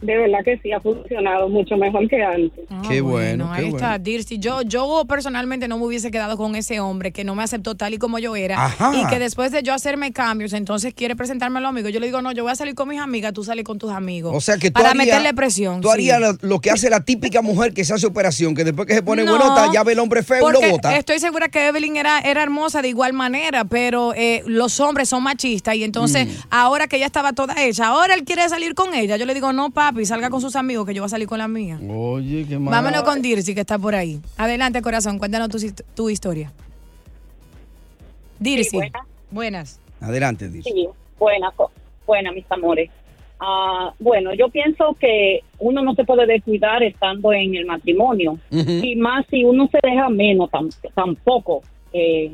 de 0.00 0.16
verdad 0.16 0.38
que 0.44 0.58
sí, 0.62 0.72
ha 0.72 0.80
funcionado 0.80 1.48
mucho 1.48 1.76
mejor 1.76 2.08
que 2.08 2.22
antes. 2.22 2.64
Ah, 2.70 2.82
Qué 2.88 3.00
bueno, 3.00 3.50
qué 3.54 3.60
Ahí 3.62 3.68
está, 3.68 3.88
bueno. 3.90 4.04
Dircy. 4.04 4.38
Yo, 4.38 4.62
yo 4.62 5.04
personalmente 5.08 5.66
no 5.68 5.78
me 5.78 5.84
hubiese 5.86 6.10
quedado 6.10 6.36
con 6.36 6.54
ese 6.56 6.80
hombre 6.80 7.12
que 7.12 7.24
no 7.24 7.34
me 7.34 7.42
aceptó 7.42 7.74
tal 7.74 7.94
y 7.94 7.98
como 7.98 8.18
yo 8.18 8.36
era. 8.36 8.64
Ajá. 8.64 8.92
Y 8.94 9.06
que 9.08 9.18
después 9.18 9.50
de 9.52 9.62
yo 9.62 9.74
hacerme 9.74 10.12
cambios, 10.12 10.52
entonces 10.52 10.94
quiere 10.94 11.16
presentarme 11.16 11.58
a 11.58 11.62
los 11.62 11.68
amigos. 11.70 11.92
Yo 11.92 12.00
le 12.00 12.06
digo, 12.06 12.22
no, 12.22 12.32
yo 12.32 12.42
voy 12.44 12.52
a 12.52 12.56
salir 12.56 12.74
con 12.74 12.88
mis 12.88 13.00
amigas, 13.00 13.32
tú 13.32 13.42
sales 13.44 13.64
con 13.64 13.78
tus 13.78 13.90
amigos. 13.90 14.32
O 14.34 14.40
sea 14.40 14.56
que 14.56 14.70
tú 14.70 14.80
Para 14.80 14.94
meterle 14.94 15.34
presión. 15.34 15.80
Tú 15.80 15.88
sí. 15.88 15.94
harías 15.94 16.20
lo, 16.20 16.32
lo 16.42 16.60
que 16.60 16.70
hace 16.70 16.88
la 16.90 17.04
típica 17.04 17.42
mujer 17.42 17.72
que 17.74 17.84
se 17.84 17.92
hace 17.94 18.06
operación, 18.06 18.54
que 18.54 18.64
después 18.64 18.86
que 18.86 18.94
se 18.94 19.02
pone 19.02 19.24
No, 19.24 19.32
buenota 19.36 19.70
ya 19.72 19.82
ve 19.82 19.92
el 19.92 19.98
hombre 19.98 20.22
feo 20.22 20.48
y 20.48 20.52
lo 20.52 20.60
bota. 20.70 20.96
Estoy 20.96 21.18
segura 21.18 21.48
que 21.48 21.66
Evelyn 21.68 21.96
era, 21.96 22.20
era 22.20 22.42
hermosa 22.42 22.82
de 22.82 22.88
igual 22.88 23.12
manera, 23.12 23.64
pero 23.64 24.14
eh, 24.14 24.42
los 24.46 24.78
hombres 24.80 25.08
son 25.08 25.22
machistas 25.22 25.74
y 25.74 25.84
entonces 25.84 26.28
Mm. 26.28 26.30
ahora 26.50 26.86
que 26.88 26.96
ella 26.96 27.06
estaba 27.06 27.32
toda 27.32 27.54
hecha, 27.64 27.86
ahora 27.88 28.14
él 28.14 28.24
quiere 28.24 28.48
salir 28.48 28.74
con 28.74 28.94
ella. 28.94 29.16
Yo 29.16 29.24
le 29.26 29.34
digo, 29.34 29.52
no, 29.52 29.70
papi, 29.92 30.04
salga 30.06 30.30
con 30.30 30.40
sus 30.40 30.56
amigos 30.56 30.86
que 30.86 30.94
yo 30.94 31.02
voy 31.02 31.06
a 31.06 31.10
salir 31.10 31.28
con 31.28 31.38
la 31.38 31.48
mía. 31.48 31.78
Oye, 31.88 32.44
qué 32.48 32.58
mal. 32.58 32.72
Vámonos 32.72 33.02
con 33.02 33.20
Dircy, 33.22 33.54
que 33.54 33.60
está 33.60 33.78
por 33.78 33.94
ahí. 33.94 34.20
Adelante, 34.36 34.82
corazón, 34.82 35.18
cuéntanos 35.18 35.48
tu, 35.48 35.58
tu 35.94 36.10
historia. 36.10 36.52
Sí, 38.42 38.68
buena. 38.72 39.00
Buenas. 39.30 39.80
Adelante, 40.00 40.48
dice. 40.48 40.70
Sí, 40.70 40.88
buena, 41.18 41.50
co- 41.56 41.70
buena, 42.06 42.32
mis 42.32 42.44
amores. 42.50 42.90
Ah, 43.40 43.92
bueno, 43.98 44.32
yo 44.34 44.48
pienso 44.48 44.96
que 44.98 45.40
uno 45.58 45.82
no 45.82 45.94
se 45.94 46.04
puede 46.04 46.26
descuidar 46.26 46.82
estando 46.82 47.32
en 47.32 47.54
el 47.54 47.66
matrimonio. 47.66 48.38
Y 48.50 48.96
más 48.96 49.24
si 49.30 49.44
uno 49.44 49.68
se 49.70 49.78
deja 49.82 50.08
menos, 50.08 50.50
tam- 50.50 50.74
tampoco 50.94 51.62
eh, 51.92 52.32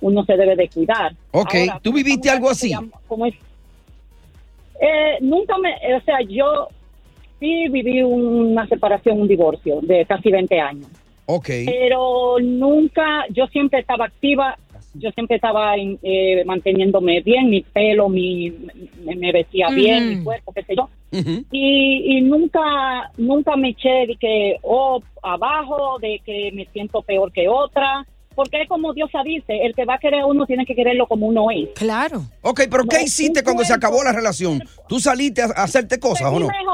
uno 0.00 0.24
se 0.24 0.36
debe 0.36 0.54
de 0.56 0.68
cuidar. 0.68 1.14
Ok, 1.32 1.54
¿tú 1.82 1.90
como 1.90 1.96
viviste 1.96 2.30
algo 2.30 2.50
así? 2.50 2.72
como 3.08 3.26
es- 3.26 3.34
Eh, 4.80 5.18
nunca 5.20 5.56
me, 5.58 5.70
o 5.96 6.00
sea, 6.04 6.18
yo 6.28 6.68
sí 7.40 7.68
viví 7.68 8.02
una 8.02 8.66
separación, 8.66 9.20
un 9.20 9.28
divorcio 9.28 9.80
de 9.82 10.04
casi 10.06 10.30
20 10.30 10.60
años. 10.60 10.86
Ok. 11.26 11.48
Pero 11.64 12.36
nunca, 12.40 13.24
yo 13.30 13.46
siempre 13.46 13.80
estaba 13.80 14.06
activa, 14.06 14.58
yo 14.94 15.10
siempre 15.12 15.36
estaba 15.36 15.76
en, 15.76 15.98
eh, 16.02 16.44
manteniéndome 16.44 17.20
bien, 17.20 17.50
mi 17.50 17.62
pelo, 17.62 18.08
mi, 18.08 18.50
me, 19.04 19.16
me 19.16 19.32
vestía 19.32 19.68
bien, 19.70 20.18
mi 20.18 20.24
cuerpo, 20.24 20.52
qué 20.52 20.62
sé 20.62 20.74
yo. 20.76 20.88
Y, 21.50 22.18
y 22.18 22.20
nunca, 22.22 23.10
nunca 23.16 23.56
me 23.56 23.70
eché 23.70 24.06
de 24.06 24.16
que, 24.18 24.56
oh, 24.62 25.00
abajo, 25.22 25.98
de 26.00 26.20
que 26.24 26.50
me 26.52 26.66
siento 26.66 27.02
peor 27.02 27.32
que 27.32 27.48
otra. 27.48 28.04
porque 28.34 28.62
es 28.62 28.68
como 28.68 28.92
Dios 28.92 29.10
dice, 29.24 29.64
el 29.64 29.74
que 29.74 29.84
va 29.84 29.94
a 29.94 29.98
querer 29.98 30.20
a 30.20 30.26
uno 30.26 30.44
tiene 30.44 30.66
que 30.66 30.74
quererlo 30.74 31.06
como 31.06 31.26
uno 31.26 31.50
es. 31.50 31.68
Claro. 31.76 32.22
Ok, 32.42 32.62
pero 32.70 32.84
¿qué 32.84 32.96
No, 32.96 33.02
hiciste 33.02 33.40
un 33.40 33.44
cuando 33.44 33.64
se 33.64 33.72
acabó 33.72 34.02
la 34.02 34.12
relación? 34.12 34.60
¿Tú 34.88 34.98
saliste 34.98 35.42
a, 35.42 35.46
hacerte 35.46 36.00
cosas 36.00 36.32
o 36.32 36.40
no? 36.40 36.48
Mejor. 36.48 36.73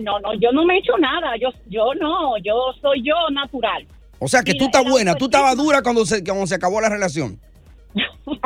No, 0.00 0.18
no, 0.18 0.20
no, 0.20 0.34
yo 0.34 0.52
no 0.52 0.64
me 0.64 0.74
he 0.74 0.78
hecho 0.78 0.96
nada, 0.98 1.36
yo, 1.36 1.48
yo 1.66 1.94
no, 1.94 2.36
yo 2.38 2.72
soy 2.80 3.02
yo 3.02 3.14
natural. 3.30 3.86
O 4.18 4.28
sea 4.28 4.42
que 4.42 4.54
tú 4.54 4.64
estás 4.64 4.84
buena, 4.88 5.14
tú 5.14 5.26
estabas 5.26 5.56
dura 5.56 5.82
cuando 5.82 6.04
se, 6.04 6.24
cuando 6.24 6.46
se 6.46 6.54
acabó 6.54 6.80
la 6.80 6.88
relación. 6.88 7.38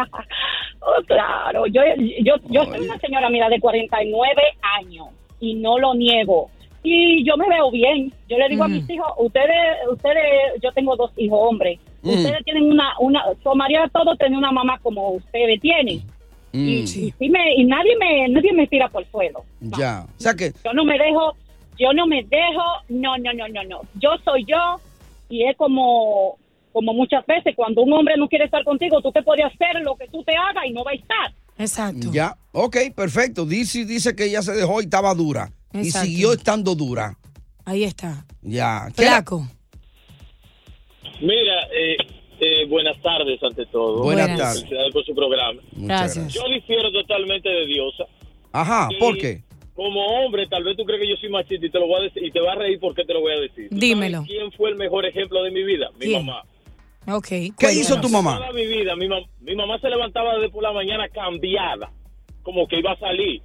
Oh, 0.82 1.02
claro, 1.06 1.66
yo, 1.66 1.82
yo, 2.22 2.36
yo 2.48 2.64
soy 2.64 2.80
una 2.80 2.98
señora, 2.98 3.28
mira, 3.28 3.50
de 3.50 3.60
49 3.60 4.42
años 4.78 5.08
y 5.38 5.54
no 5.54 5.78
lo 5.78 5.94
niego. 5.94 6.50
Y 6.82 7.22
yo 7.22 7.36
me 7.36 7.46
veo 7.48 7.70
bien. 7.70 8.10
Yo 8.28 8.38
le 8.38 8.48
digo 8.48 8.64
a 8.64 8.68
mis 8.68 8.88
hijos, 8.88 9.06
ustedes, 9.18 9.76
ustedes, 9.92 10.60
yo 10.62 10.72
tengo 10.72 10.96
dos 10.96 11.10
hijos 11.18 11.38
hombres. 11.38 11.78
Mm. 12.02 12.08
Ustedes 12.08 12.44
tienen 12.44 12.70
una, 12.70 12.94
una, 12.98 13.22
tomaría 13.42 13.86
todo 13.92 14.16
tener 14.16 14.38
una 14.38 14.52
mamá 14.52 14.78
como 14.78 15.10
ustedes 15.10 15.60
tienen. 15.60 16.02
Y, 16.52 16.58
Mm, 16.58 16.68
y 16.82 16.86
sí 16.86 17.28
me, 17.28 17.54
y 17.56 17.64
nadie 17.64 17.96
me, 17.98 18.28
nadie 18.28 18.52
me 18.52 18.66
tira 18.66 18.88
por 18.88 19.02
el 19.02 19.10
suelo. 19.10 19.44
Ya. 19.60 20.04
O 20.18 20.20
sea 20.20 20.34
que, 20.34 20.52
Yo 20.64 20.72
no 20.72 20.84
me 20.84 20.98
dejo, 20.98 21.36
yo 21.78 21.92
no 21.92 22.06
me 22.06 22.22
dejo, 22.24 22.62
no, 22.88 23.16
no, 23.18 23.32
no, 23.32 23.48
no, 23.48 23.64
no. 23.64 23.80
Yo 24.00 24.10
soy 24.24 24.44
yo 24.46 24.80
y 25.28 25.44
es 25.44 25.56
como, 25.56 26.36
como 26.72 26.92
muchas 26.92 27.24
veces 27.26 27.54
cuando 27.54 27.82
un 27.82 27.92
hombre 27.92 28.16
no 28.16 28.28
quiere 28.28 28.46
estar 28.46 28.64
contigo, 28.64 29.00
tú 29.00 29.12
te 29.12 29.22
puedes 29.22 29.44
hacer 29.46 29.80
lo 29.82 29.94
que 29.96 30.08
tú 30.08 30.22
te 30.24 30.32
hagas 30.36 30.64
y 30.66 30.72
no 30.72 30.82
va 30.82 30.90
a 30.90 30.94
estar. 30.94 31.32
Exacto. 31.56 32.08
ya. 32.12 32.36
Ok, 32.52 32.76
perfecto. 32.96 33.44
Dice, 33.46 33.84
dice 33.84 34.16
que 34.16 34.24
ella 34.24 34.42
se 34.42 34.52
dejó 34.52 34.80
y 34.80 34.84
estaba 34.84 35.14
dura. 35.14 35.50
Y 35.72 35.90
siguió 35.92 36.32
estando 36.32 36.74
dura. 36.74 37.16
Ahí 37.64 37.84
está. 37.84 38.24
Ya. 38.42 38.88
¿Qué 38.96 39.02
era- 39.02 39.12
Flaco. 39.16 39.46
Mira, 41.20 41.66
eh, 41.74 41.96
eh, 42.40 42.66
buenas 42.66 43.00
tardes 43.02 43.42
ante 43.42 43.66
todo. 43.66 44.02
Buenas 44.02 44.26
Buenas. 44.28 44.38
tardes. 44.38 44.60
Felicidades 44.62 44.92
por 44.92 45.04
su 45.04 45.14
programa. 45.14 45.60
Muchas 45.72 46.14
Gracias. 46.16 46.34
Yo 46.34 46.42
difiero 46.52 46.90
totalmente 46.92 47.48
de 47.48 47.66
Diosa. 47.66 48.04
Ajá, 48.52 48.88
¿por 48.98 49.16
qué? 49.18 49.42
Como 49.74 50.04
hombre, 50.04 50.46
tal 50.48 50.64
vez 50.64 50.76
tú 50.76 50.84
crees 50.84 51.00
que 51.02 51.08
yo 51.08 51.16
soy 51.16 51.30
machista 51.30 51.64
y 51.64 51.70
te 51.70 51.78
lo 51.78 51.86
voy 51.86 52.00
a 52.00 52.02
decir 52.04 52.24
y 52.24 52.30
te 52.30 52.40
vas 52.40 52.56
a 52.56 52.58
reír 52.58 52.78
porque 52.80 53.04
te 53.04 53.14
lo 53.14 53.20
voy 53.20 53.32
a 53.32 53.40
decir. 53.40 53.68
¿Tú 53.70 53.76
Dímelo. 53.78 54.24
¿Quién 54.26 54.50
fue 54.52 54.70
el 54.70 54.76
mejor 54.76 55.06
ejemplo 55.06 55.42
de 55.42 55.50
mi 55.50 55.62
vida? 55.62 55.88
Mi 55.98 56.06
¿Quién? 56.06 56.26
mamá. 56.26 56.42
Ok. 57.16 57.28
¿Qué 57.58 57.72
hizo 57.72 57.98
tu 58.00 58.08
mamá? 58.10 58.36
Toda 58.36 58.52
mi 58.52 58.66
vida, 58.66 58.94
mi, 58.96 59.06
mam- 59.06 59.26
mi 59.40 59.54
mamá 59.56 59.78
se 59.78 59.88
levantaba 59.88 60.34
desde 60.34 60.50
por 60.50 60.62
la 60.62 60.72
mañana 60.72 61.08
cambiada, 61.08 61.90
como 62.42 62.66
que 62.68 62.78
iba 62.78 62.92
a 62.92 62.98
salir. 62.98 63.40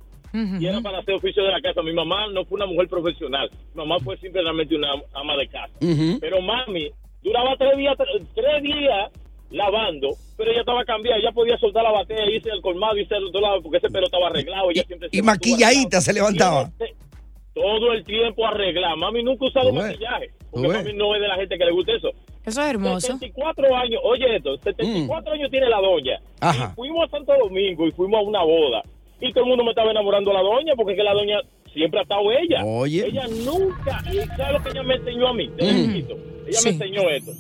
Y 0.60 0.66
era 0.66 0.82
para 0.82 1.00
hacer 1.00 1.14
oficio 1.16 1.42
de 1.46 1.52
la 1.52 1.62
casa. 1.62 1.82
Mi 1.82 1.94
mamá 1.94 2.28
no 2.28 2.44
fue 2.44 2.58
una 2.58 2.66
mujer 2.66 2.90
profesional. 2.90 3.50
Mi 3.74 3.78
mamá 3.86 4.00
fue 4.04 4.18
simplemente 4.18 4.75
una 4.75 4.90
ama 5.14 5.38
de 5.38 5.48
casa. 5.48 5.74
Pero 6.20 6.42
mami 6.42 6.90
duraba 7.25 7.55
tres 7.58 7.75
días, 7.77 7.98
tres 8.36 8.63
días 8.63 9.12
lavando, 9.50 10.10
pero 10.38 10.51
ella 10.51 10.60
estaba 10.62 10.86
cambiada. 10.86 11.17
Ella 11.17 11.32
podía 11.32 11.58
soltar 11.58 11.84
la 11.84 11.91
batea, 11.91 12.29
irse 12.29 12.51
al 12.51 12.62
colmado, 12.62 12.98
irse 12.98 13.15
al 13.15 13.25
otro 13.25 13.41
lado, 13.41 13.62
porque 13.62 13.77
ese 13.77 13.89
pelo 13.89 14.05
estaba 14.05 14.27
arreglado. 14.27 14.70
Ella 14.72 14.84
siempre 14.86 15.10
Y 15.12 15.17
se 15.17 15.24
maquilladita 15.24 16.01
se 16.01 16.13
levantaba. 16.13 16.72
Y 16.79 16.84
ella, 16.84 16.94
todo 17.53 17.94
el 17.94 18.03
tiempo 18.03 18.46
arreglada. 18.46 18.96
Mami 18.96 19.24
nunca 19.24 19.46
ha 19.46 19.48
usado 19.48 19.74
maquillaje. 19.74 20.29
Porque 20.51 20.67
mami 20.67 20.94
no 20.94 21.15
es 21.15 21.22
de 21.22 21.27
la 21.27 21.36
gente 21.36 21.58
que 21.58 21.65
le 21.65 21.72
gusta 21.72 21.94
eso. 21.94 22.10
Eso 22.46 22.62
es 22.62 22.70
hermoso. 22.70 23.08
74 23.08 23.75
años, 23.75 24.01
oye 24.03 24.36
esto, 24.36 24.55
74 24.58 25.34
años 25.34 25.50
tiene 25.50 25.67
la 25.67 25.82
doña. 25.82 26.20
Mm. 26.20 26.46
Ajá. 26.46 26.70
Y 26.72 26.75
fuimos 26.75 27.08
a 27.08 27.10
Santo 27.10 27.34
Domingo 27.39 27.88
y 27.88 27.91
fuimos 27.91 28.20
a 28.20 28.24
una 28.24 28.44
boda. 28.44 28.84
Y 29.20 29.32
todo 29.32 29.46
el 29.46 29.50
mundo 29.50 29.63
me 29.63 29.72
estaba 29.72 29.89
enamorando 29.91 30.32
a 30.32 30.36
la 30.36 30.41
doña 30.41 30.74
porque 30.75 30.91
es 30.94 30.98
que 30.98 31.03
la 31.03 31.13
doña 31.13 31.39
siempre 31.75 32.00
ha 32.00 32.03
estado 32.03 32.32
ella. 32.32 32.63
Oye. 32.65 33.05
Ella 33.05 33.27
nunca, 33.27 34.03
y 34.12 34.17
¿sabes 34.36 34.53
lo 34.53 34.63
que 34.63 34.70
ella 34.70 34.84
me 34.84 34.96
enseñó 34.96 35.27
a 35.27 35.34
mí? 35.34 35.50
Desde 35.55 35.74
Mm. 35.74 35.86
chiquito. 35.94 36.13
Ella 36.48 36.60
Sí. 36.60 36.65
me 36.65 36.72
enseñó 36.72 37.10
esto. 37.12 37.32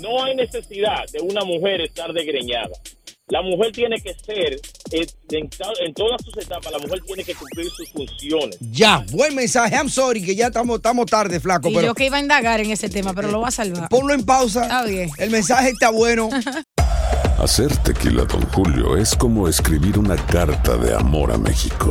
No 0.00 0.24
hay 0.24 0.36
necesidad 0.36 1.04
de 1.12 1.20
una 1.20 1.42
mujer 1.44 1.80
estar 1.80 2.12
desgreñada. 2.12 2.68
La 3.28 3.42
mujer 3.42 3.72
tiene 3.72 3.96
que 4.00 4.14
ser, 4.14 4.54
eh, 4.92 5.06
en, 5.32 5.94
todas 5.94 6.22
sus 6.24 6.36
etapas, 6.36 6.70
la 6.70 6.78
mujer 6.78 7.00
tiene 7.04 7.24
que 7.24 7.34
cumplir 7.34 7.68
sus 7.70 7.90
funciones. 7.90 8.56
Ya, 8.60 9.04
buen 9.10 9.34
mensaje. 9.34 9.74
I'm 9.74 9.88
sorry 9.88 10.22
que 10.22 10.36
ya 10.36 10.46
estamos, 10.46 10.76
estamos 10.76 11.06
tarde, 11.06 11.40
flaco. 11.40 11.68
Y 11.68 11.74
pero 11.74 11.88
yo 11.88 11.94
que 11.94 12.06
iba 12.06 12.18
a 12.18 12.20
indagar 12.20 12.60
en 12.60 12.70
ese 12.70 12.88
tema, 12.88 13.14
pero 13.14 13.28
lo 13.32 13.38
voy 13.40 13.48
a 13.48 13.50
salvar. 13.50 13.88
ponlo 13.88 14.14
en 14.14 14.24
pausa. 14.24 14.62
Está 14.62 14.84
bien. 14.84 15.10
El 15.18 15.30
mensaje 15.30 15.70
está 15.70 15.90
bueno. 15.90 16.28
Hacer 17.38 17.76
tequila, 17.78 18.24
Don 18.24 18.42
Julio, 18.52 18.96
es 18.96 19.14
como 19.16 19.48
escribir 19.48 19.98
una 19.98 20.16
carta 20.16 20.76
de 20.76 20.94
amor 20.94 21.32
a 21.32 21.36
México. 21.38 21.90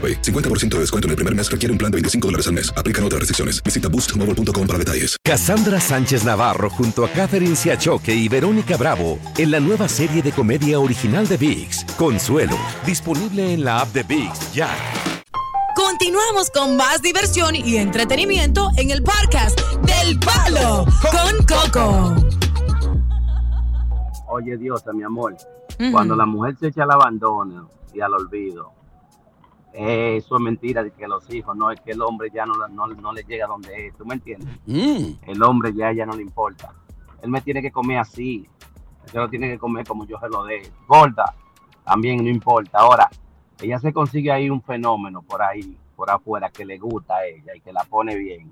AroPay. 0.01 0.21
50% 0.21 0.69
de 0.69 0.79
descuento 0.79 1.07
en 1.07 1.11
el 1.11 1.15
primer 1.17 1.35
mes 1.35 1.51
requiere 1.51 1.71
un 1.71 1.77
plan 1.77 1.91
de 1.91 1.97
25 1.97 2.27
dólares 2.27 2.47
al 2.47 2.53
mes. 2.53 2.73
Aplican 2.75 3.03
otras 3.03 3.19
restricciones. 3.19 3.61
Visita 3.61 3.87
boostmobile.com 3.87 4.67
para 4.67 4.79
detalles. 4.79 5.17
Cassandra 5.23 5.79
Sánchez 5.79 6.25
Navarro 6.25 6.69
junto 6.69 7.05
a 7.05 7.09
Catherine 7.09 7.55
Siachoque 7.55 8.13
y 8.13 8.27
Verónica 8.27 8.77
Bravo 8.77 9.19
en 9.37 9.51
la 9.51 9.59
nueva 9.59 9.87
serie 9.87 10.21
de 10.21 10.31
comedia 10.31 10.79
original 10.79 11.27
de 11.27 11.37
VIX, 11.37 11.85
Consuelo, 11.97 12.57
disponible 12.85 13.53
en 13.53 13.63
la 13.63 13.81
app 13.81 13.93
de 13.93 14.03
VIX 14.03 14.53
ya. 14.53 14.69
Continuamos 15.75 16.49
con 16.51 16.77
más 16.77 17.01
diversión 17.01 17.55
y 17.55 17.77
entretenimiento 17.77 18.69
en 18.77 18.91
el 18.91 19.03
podcast 19.03 19.59
del 19.81 20.19
Palo 20.19 20.85
con 21.01 21.45
Coco. 21.45 22.15
Oye, 24.27 24.57
Diosa, 24.57 24.93
mi 24.93 25.03
amor, 25.03 25.35
cuando 25.91 26.15
la 26.15 26.25
mujer 26.25 26.55
se 26.57 26.67
echa 26.67 26.83
al 26.83 26.91
abandono 26.91 27.69
y 27.93 28.01
al 28.01 28.13
olvido, 28.13 28.80
eh, 29.73 30.17
eso 30.17 30.35
es 30.35 30.41
mentira 30.41 30.83
de 30.83 30.91
que 30.91 31.07
los 31.07 31.29
hijos, 31.33 31.55
no 31.55 31.71
es 31.71 31.79
que 31.81 31.91
el 31.91 32.01
hombre 32.01 32.29
ya 32.33 32.45
no, 32.45 32.53
no, 32.67 32.87
no 32.87 33.13
le 33.13 33.23
llega 33.23 33.47
donde 33.47 33.87
es, 33.87 33.95
¿tú 33.95 34.05
me 34.05 34.15
entiendes? 34.15 34.49
Mm. 34.65 35.29
El 35.29 35.43
hombre 35.43 35.73
ya, 35.73 35.91
ya 35.93 36.05
no 36.05 36.13
le 36.13 36.21
importa. 36.21 36.73
Él 37.21 37.29
me 37.29 37.41
tiene 37.41 37.61
que 37.61 37.71
comer 37.71 37.99
así, 37.99 38.47
él 39.13 39.19
lo 39.19 39.29
tiene 39.29 39.49
que 39.49 39.59
comer 39.59 39.85
como 39.87 40.05
yo 40.05 40.19
se 40.19 40.29
lo 40.29 40.43
dé. 40.43 40.61
Gorda, 40.87 41.33
también 41.85 42.23
no 42.23 42.29
importa. 42.29 42.79
Ahora, 42.79 43.09
ella 43.61 43.79
se 43.79 43.93
consigue 43.93 44.31
ahí 44.31 44.49
un 44.49 44.61
fenómeno 44.61 45.21
por 45.21 45.41
ahí, 45.41 45.77
por 45.95 46.09
afuera, 46.09 46.49
que 46.49 46.65
le 46.65 46.77
gusta 46.77 47.17
a 47.17 47.25
ella 47.25 47.55
y 47.55 47.61
que 47.61 47.71
la 47.71 47.83
pone 47.83 48.15
bien. 48.15 48.51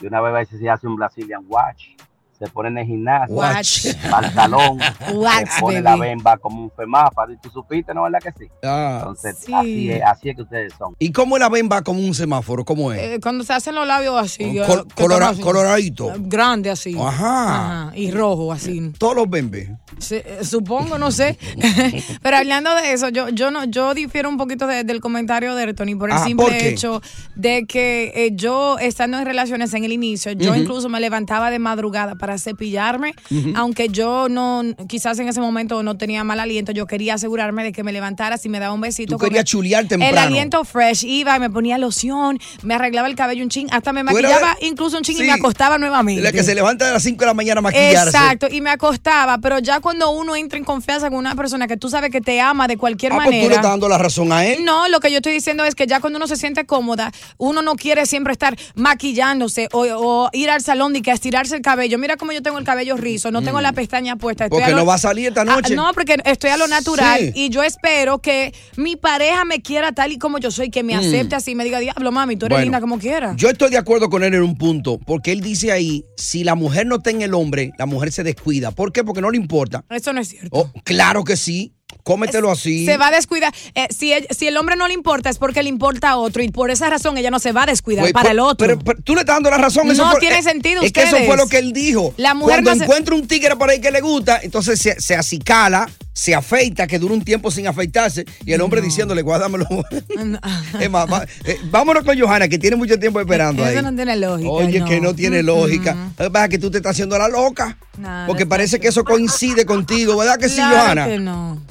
Y 0.00 0.06
una 0.06 0.20
vez 0.20 0.30
a 0.30 0.38
veces 0.38 0.60
se 0.60 0.70
hace 0.70 0.86
un 0.86 0.96
Brazilian 0.96 1.44
Watch, 1.46 1.90
se 2.38 2.46
pone 2.48 2.68
en 2.70 2.78
el 2.78 2.86
gimnasio, 2.86 3.34
Watch. 3.34 3.86
salón, 4.34 4.78
Wax, 5.14 5.54
se 5.54 5.60
pone 5.60 5.80
la 5.80 5.96
bemba 5.96 6.36
como 6.38 6.64
un 6.64 6.72
semáforo. 6.76 7.32
¿Y 7.32 7.36
tú 7.38 7.50
supiste, 7.50 7.94
no 7.94 8.02
verdad 8.02 8.18
que 8.22 8.32
sí? 8.32 8.50
Ah. 8.62 8.96
Entonces, 8.98 9.36
Sí. 9.38 9.52
así, 9.54 9.90
es, 9.90 10.02
así 10.02 10.28
es 10.30 10.36
que 10.36 10.42
ustedes 10.42 10.72
son. 10.78 10.94
¿Y 10.98 11.12
cómo 11.12 11.38
la 11.38 11.48
ven 11.48 11.68
va 11.70 11.82
como 11.82 12.00
un 12.00 12.14
semáforo? 12.14 12.64
¿Cómo 12.64 12.92
es? 12.92 12.98
Eh, 13.00 13.20
cuando 13.22 13.44
se 13.44 13.52
hacen 13.52 13.74
los 13.74 13.86
labios 13.86 14.14
así. 14.16 14.42
eh, 14.58 14.62
Col- 14.66 14.86
colora- 14.94 15.28
así, 15.30 15.40
coloradito. 15.40 16.10
eh, 16.10 16.16
Grande 16.18 16.70
así. 16.70 16.96
Ajá. 16.98 17.84
Ajá, 17.86 17.96
Y 17.96 18.10
rojo 18.10 18.52
así. 18.52 18.92
Todos 18.98 19.14
los 19.16 19.30
bembes. 19.30 19.70
Sí, 19.98 20.16
eh, 20.16 20.40
supongo, 20.42 20.98
no 20.98 21.10
sé. 21.10 21.38
Pero 22.22 22.36
hablando 22.36 22.74
de 22.74 22.92
eso, 22.92 23.08
yo, 23.10 23.28
yo 23.28 23.50
no, 23.50 23.64
yo 23.64 23.94
difiero 23.94 24.28
un 24.28 24.36
poquito 24.36 24.66
de- 24.66 24.84
del 24.84 25.00
comentario 25.00 25.54
de 25.54 25.72
Tony 25.74 25.94
por 25.94 26.10
el 26.10 26.16
Ah, 26.16 26.24
simple 26.24 26.68
hecho 26.68 27.00
de 27.36 27.66
que 27.66 28.12
eh, 28.14 28.30
yo 28.34 28.78
estando 28.78 29.18
en 29.18 29.24
relaciones 29.24 29.72
en 29.74 29.84
el 29.84 29.92
inicio, 29.92 30.32
yo 30.32 30.54
incluso 30.54 30.88
me 30.88 31.00
levantaba 31.00 31.50
de 31.50 31.58
madrugada 31.58 32.14
para 32.24 32.38
cepillarme, 32.38 33.14
aunque 33.54 33.90
yo 33.90 34.30
no, 34.30 34.62
quizás 34.88 35.18
en 35.18 35.28
ese 35.28 35.42
momento 35.42 35.82
no 35.82 35.98
tenía 35.98 36.24
mal 36.24 36.40
aliento, 36.40 36.72
yo 36.72 36.86
quería 36.86 37.14
asegurarme 37.14 37.62
de 37.64 37.72
que 37.72 37.84
me 37.84 37.92
levantara 37.92 38.38
si 38.38 38.48
me 38.48 38.58
daba 38.60 38.72
un 38.72 38.80
besito. 38.80 39.16
Tú 39.16 39.18
querías 39.18 39.40
el- 39.40 39.44
chulear 39.44 39.82
El 39.82 39.88
temprano. 39.88 40.18
aliento 40.20 40.64
fresh, 40.64 41.04
iba 41.04 41.36
y 41.36 41.40
me 41.40 41.50
ponía 41.50 41.76
loción, 41.76 42.38
me 42.62 42.72
arreglaba 42.76 43.08
el 43.08 43.14
cabello 43.14 43.42
un 43.42 43.50
chin, 43.50 43.68
hasta 43.72 43.92
me 43.92 44.02
maquillaba 44.04 44.56
incluso 44.62 44.96
un 44.96 45.02
chin 45.02 45.16
y 45.16 45.20
Sí. 45.20 45.24
me 45.26 45.32
acostaba 45.32 45.76
nuevamente. 45.76 46.22
La 46.22 46.32
que 46.32 46.42
se 46.42 46.54
levanta 46.54 46.88
a 46.88 46.92
las 46.94 47.02
5 47.02 47.20
de 47.20 47.26
la 47.26 47.34
mañana 47.34 47.58
a 47.58 47.62
maquillarse. 47.62 48.08
Exacto, 48.16 48.46
y 48.50 48.62
me 48.62 48.70
acostaba, 48.70 49.36
pero 49.36 49.58
ya 49.58 49.80
cuando 49.80 50.10
uno 50.10 50.34
entra 50.34 50.58
en 50.58 50.64
confianza 50.64 51.10
con 51.10 51.18
una 51.18 51.34
persona 51.34 51.66
que 51.66 51.76
tú 51.76 51.90
sabes 51.90 52.10
que 52.10 52.22
te 52.22 52.40
ama 52.40 52.66
de 52.68 52.78
cualquier 52.78 53.12
Ah, 53.12 53.16
pues 53.16 53.26
tú 53.26 53.30
le 53.32 53.36
manera. 53.42 53.54
estás 53.56 53.70
dando 53.70 53.86
la 53.90 53.98
razón 53.98 54.32
a 54.32 54.46
él. 54.46 54.64
No, 54.64 54.88
lo 54.88 55.00
que 55.00 55.10
yo 55.10 55.16
estoy 55.18 55.34
diciendo 55.34 55.62
es 55.66 55.74
que 55.74 55.86
ya 55.86 56.00
cuando 56.00 56.16
uno 56.16 56.26
se 56.26 56.36
siente 56.36 56.64
cómoda, 56.64 57.12
uno 57.36 57.60
no 57.60 57.74
quiere 57.76 58.06
siempre 58.06 58.32
estar 58.32 58.56
maquillándose 58.76 59.68
o, 59.72 59.80
o 59.84 60.30
ir 60.32 60.48
al 60.50 60.62
salón 60.62 60.94
y 60.96 61.02
que 61.02 61.10
estirarse 61.10 61.56
el 61.56 61.62
cabello. 61.62 61.98
Mira 61.98 62.13
cómo 62.16 62.32
yo 62.32 62.42
tengo 62.42 62.58
el 62.58 62.64
cabello 62.64 62.96
rizo, 62.96 63.30
no 63.30 63.42
tengo 63.42 63.60
la 63.60 63.72
pestaña 63.72 64.16
puesta. 64.16 64.44
estoy 64.44 64.58
Mm. 64.58 64.60
Porque 64.62 64.70
lo- 64.72 64.78
no 64.78 64.86
va 64.86 64.94
a 64.94 64.98
salir 64.98 65.28
esta 65.28 65.42
Ah, 65.42 65.44
noche. 65.44 65.74
no, 65.74 65.90
porque 65.94 66.16
estoy 66.24 66.50
a 66.50 66.56
lo 66.56 66.66
natural 66.66 67.20
Sí. 67.20 67.32
y 67.34 67.48
yo 67.50 67.62
espero 67.62 68.18
que 68.20 68.52
mi 68.76 68.96
pareja 68.96 69.44
me 69.44 69.60
quiera 69.62 69.92
tal 69.92 70.12
y 70.12 70.18
como 70.18 70.38
yo 70.38 70.50
soy, 70.50 70.70
que 70.70 70.82
me 70.82 70.94
Mm. 70.94 70.98
acepte 71.00 71.34
así, 71.36 71.54
me 71.54 71.64
diga, 71.64 71.78
diablo, 71.78 72.10
mami, 72.12 72.36
tú 72.36 72.46
eres 72.46 72.56
Bueno, 72.56 72.64
linda 72.64 72.80
como 72.80 72.98
quieras. 72.98 73.36
Yo 73.36 73.48
estoy 73.48 73.70
de 73.70 73.78
acuerdo 73.78 74.08
con 74.10 74.22
él 74.24 74.34
en 74.34 74.42
un 74.42 74.56
punto, 74.56 74.98
porque 74.98 75.32
él 75.32 75.40
dice 75.40 75.72
ahí, 75.72 76.04
si 76.16 76.44
la 76.44 76.54
mujer 76.54 76.86
no 76.86 76.96
está 76.96 77.10
en 77.10 77.22
el 77.22 77.34
hombre, 77.34 77.72
la 77.78 77.86
mujer 77.86 78.12
se 78.12 78.22
descuida. 78.22 78.70
¿Por 78.70 78.92
qué? 78.92 79.04
Porque 79.04 79.20
no 79.20 79.30
le 79.30 79.36
importa. 79.38 79.84
Eso 79.90 80.12
no 80.12 80.20
es 80.20 80.28
cierto. 80.28 80.48
Oh, 80.52 80.70
claro 80.84 81.24
que 81.24 81.36
sí. 81.36 81.72
Cómetelo 82.04 82.50
así. 82.50 82.84
Se 82.84 82.96
va 82.98 83.08
a 83.08 83.10
descuidar. 83.10 83.52
Eh, 83.74 83.88
si, 83.90 84.12
el, 84.12 84.26
si 84.30 84.46
el 84.46 84.56
hombre 84.58 84.76
no 84.76 84.86
le 84.86 84.94
importa 84.94 85.30
es 85.30 85.38
porque 85.38 85.62
le 85.62 85.70
importa 85.70 86.10
a 86.10 86.16
otro 86.18 86.42
y 86.42 86.50
por 86.50 86.70
esa 86.70 86.88
razón 86.90 87.16
ella 87.16 87.30
no 87.30 87.38
se 87.38 87.52
va 87.52 87.62
a 87.62 87.66
descuidar 87.66 88.04
para 88.12 88.24
pues, 88.24 88.30
el 88.32 88.40
otro. 88.40 88.66
Pero, 88.66 88.78
pero 88.78 89.00
tú 89.02 89.14
le 89.14 89.20
estás 89.22 89.36
dando 89.36 89.50
la 89.50 89.56
razón. 89.58 89.90
Eso 89.90 90.04
No 90.04 90.10
fue- 90.12 90.20
tiene 90.20 90.38
eh, 90.38 90.42
sentido, 90.42 90.82
Es 90.82 90.92
que 90.92 91.02
eso 91.02 91.16
fue 91.26 91.36
lo 91.36 91.48
que 91.48 91.58
él 91.58 91.72
dijo. 91.72 92.12
La 92.18 92.34
mujer 92.34 92.56
Cuando 92.56 92.70
no 92.72 92.76
se- 92.76 92.84
encuentra 92.84 93.14
un 93.14 93.26
tigre 93.26 93.56
por 93.56 93.70
ahí 93.70 93.80
que 93.80 93.90
le 93.90 94.02
gusta, 94.02 94.38
entonces 94.42 94.78
se, 94.80 95.00
se 95.00 95.16
acicala, 95.16 95.88
se 96.12 96.34
afeita, 96.34 96.86
que 96.86 96.98
dura 96.98 97.14
un 97.14 97.24
tiempo 97.24 97.50
sin 97.50 97.66
afeitarse, 97.66 98.26
y 98.44 98.52
el 98.52 98.60
hombre 98.60 98.82
diciéndole, 98.82 99.22
guárdamelo. 99.22 99.66
es 100.80 100.90
más, 100.90 101.10
va- 101.10 101.24
eh, 101.46 101.58
vámonos 101.70 102.04
con 102.04 102.20
Johanna, 102.20 102.48
que 102.48 102.58
tiene 102.58 102.76
mucho 102.76 102.98
tiempo 102.98 103.18
esperando 103.18 103.64
ahí. 103.64 103.72
Eso 103.76 103.82
no 103.82 103.94
tiene 103.94 104.14
lógica. 104.16 104.50
Oye, 104.50 104.80
no. 104.80 104.86
que 104.86 105.00
no 105.00 105.14
tiene 105.14 105.42
lógica. 105.42 105.96
Lo 106.18 106.26
que 106.26 106.30
pasa 106.30 106.44
es 106.44 106.50
que 106.50 106.58
tú 106.58 106.70
te 106.70 106.76
estás 106.78 106.90
haciendo 106.92 107.16
la 107.16 107.28
loca. 107.28 107.78
Nada, 107.96 108.26
Porque 108.26 108.44
parece 108.44 108.78
que 108.78 108.88
eso 108.88 109.04
coincide 109.04 109.64
contigo, 109.64 110.16
¿verdad 110.18 110.38
que 110.38 110.50
sí, 110.50 110.60
Johanna? 110.60 111.06
que 111.06 111.18
no. 111.18 111.62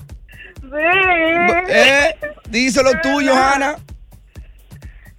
Eh, 0.80 2.16
díselo 2.50 2.92
tú, 3.02 3.20
Johanna. 3.26 3.76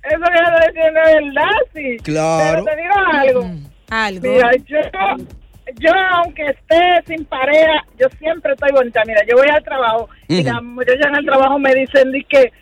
Eso 0.02 0.20
que 0.20 0.38
yo 0.38 0.56
estoy 0.56 0.74
diciendo 0.74 1.00
es 1.00 1.14
verdad, 1.14 1.58
sí. 1.74 1.96
Claro. 2.04 2.64
Pero 2.64 2.76
te 2.76 2.82
digo 2.82 2.94
algo. 3.12 3.50
Algo. 3.90 4.28
Mira, 4.32 4.50
yo, 4.66 4.78
yo 5.76 5.90
aunque 6.12 6.42
esté 6.46 7.02
sin 7.06 7.24
pareja, 7.24 7.84
yo 7.98 8.06
siempre 8.18 8.52
estoy 8.52 8.72
bonita. 8.72 9.02
Mira, 9.06 9.22
yo 9.26 9.36
voy 9.36 9.48
al 9.48 9.64
trabajo 9.64 10.08
y 10.28 10.40
Ujú. 10.40 10.48
las 10.52 10.62
muchachas 10.62 11.06
en 11.08 11.16
el 11.16 11.24
trabajo 11.26 11.58
me 11.58 11.74
dicen 11.74 12.12
di 12.12 12.22
que 12.24 12.52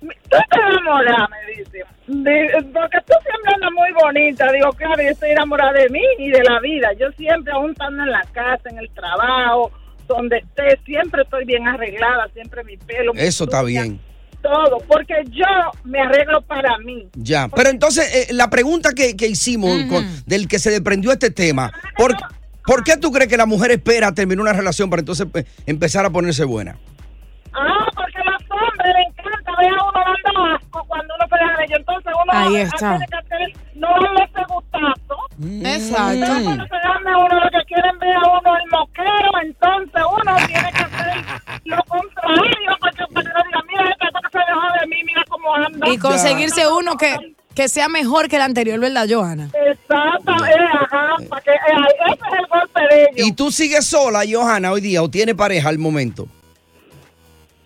tú 0.00 0.08
te 0.50 0.60
enamoras, 0.60 1.28
me 1.30 1.52
dicen. 1.52 1.82
Di- 2.06 2.72
porque 2.72 2.98
tú 3.06 3.14
siempre 3.24 3.54
andas 3.54 3.70
muy 3.72 3.90
bonita. 4.00 4.52
Digo, 4.52 4.70
claro, 4.72 5.02
yo 5.02 5.08
estoy 5.10 5.30
enamorada 5.30 5.72
de 5.72 5.88
mí 5.88 6.02
y 6.18 6.30
de 6.30 6.42
la 6.44 6.60
vida. 6.60 6.92
Yo 7.00 7.10
siempre, 7.12 7.52
aún 7.52 7.72
estando 7.72 8.02
en 8.04 8.10
la 8.12 8.22
casa, 8.32 8.68
en 8.70 8.78
el 8.78 8.90
trabajo, 8.90 9.72
donde 10.06 10.38
esté, 10.38 10.78
siempre 10.84 11.22
estoy 11.22 11.44
bien 11.44 11.66
arreglada, 11.66 12.28
siempre 12.32 12.64
mi 12.64 12.76
pelo. 12.76 13.12
mi 13.14 13.20
Eso 13.20 13.44
está 13.44 13.62
bien. 13.62 14.00
Todo, 14.42 14.78
porque 14.88 15.14
yo 15.30 15.44
me 15.84 16.00
arreglo 16.00 16.42
para 16.42 16.76
mí. 16.78 17.08
Ya, 17.14 17.48
pero 17.48 17.70
entonces 17.70 18.28
eh, 18.30 18.32
la 18.32 18.50
pregunta 18.50 18.92
que, 18.92 19.16
que 19.16 19.28
hicimos 19.28 19.84
con- 19.84 20.04
del 20.26 20.48
que 20.48 20.58
se 20.58 20.70
desprendió 20.70 21.12
este 21.12 21.30
tema, 21.30 21.70
¿por, 21.96 22.12
por 22.66 22.82
qué 22.82 22.96
tú 22.96 23.12
crees 23.12 23.28
que 23.28 23.36
la 23.36 23.46
mujer 23.46 23.70
espera 23.70 24.10
terminar 24.12 24.42
una 24.42 24.52
relación 24.52 24.90
para 24.90 24.98
entonces 25.00 25.28
eh, 25.34 25.44
empezar 25.66 26.04
a 26.04 26.10
ponerse 26.10 26.42
buena? 26.44 26.76
Ah, 27.54 27.86
porque 27.94 28.18
a 28.18 28.30
los 28.32 28.42
hombres 28.50 28.92
les 29.06 29.11
a 29.68 29.84
uno 29.84 30.00
dando 30.24 30.54
asco 30.54 30.84
cuando 30.86 31.14
uno 31.14 31.28
pega 31.28 31.56
a 31.58 31.64
ellos. 31.64 31.78
Entonces 31.78 32.12
uno 32.22 32.32
Ahí 32.32 32.56
está. 32.56 32.92
tener 32.92 33.08
que 33.08 33.16
hacer, 33.16 33.52
no 33.74 33.88
darle 33.88 34.24
ese 34.24 34.44
gustazo. 34.48 35.16
Exacto. 35.64 36.12
Entonces 36.12 36.42
cuando 36.44 36.66
se 36.66 37.16
uno 37.16 37.40
lo 37.44 37.50
que 37.50 37.64
quieren 37.66 37.98
ver 37.98 38.16
a 38.16 38.28
uno 38.28 38.56
el 38.56 38.70
moquero, 38.70 39.30
entonces 39.42 40.02
uno 40.22 40.36
tiene 40.46 40.70
que 40.72 40.82
hacer 40.82 41.24
lo 41.64 41.82
contrario 41.84 42.76
para 42.80 42.92
que, 42.92 43.04
para 43.12 43.22
que 43.28 43.34
no 43.34 43.44
digan, 43.44 43.62
mira 43.68 43.90
esta 43.90 44.20
que 44.20 44.28
se 44.32 44.38
dejó 44.38 44.80
de 44.80 44.86
mí, 44.88 44.96
mira 45.04 45.22
cómo 45.28 45.54
anda. 45.54 45.88
Y 45.88 45.98
conseguirse 45.98 46.68
uno 46.68 46.96
que, 46.96 47.34
que 47.54 47.68
sea 47.68 47.88
mejor 47.88 48.28
que 48.28 48.36
el 48.36 48.42
anterior, 48.42 48.78
¿verdad, 48.78 49.06
Johanna? 49.08 49.50
Exacto, 49.54 50.32
eh, 50.44 50.54
ajá, 50.80 51.16
para 51.28 51.42
que, 51.42 51.50
eh, 51.50 51.56
ese 52.06 52.14
es 52.14 52.38
el 52.38 52.46
golpe 52.48 52.80
de 52.94 53.02
ellos. 53.02 53.26
¿Y 53.28 53.32
tú 53.32 53.50
sigues 53.50 53.86
sola, 53.86 54.22
Johanna, 54.30 54.72
hoy 54.72 54.80
día 54.80 55.02
o 55.02 55.08
tiene 55.10 55.34
pareja 55.34 55.68
al 55.68 55.78
momento? 55.78 56.26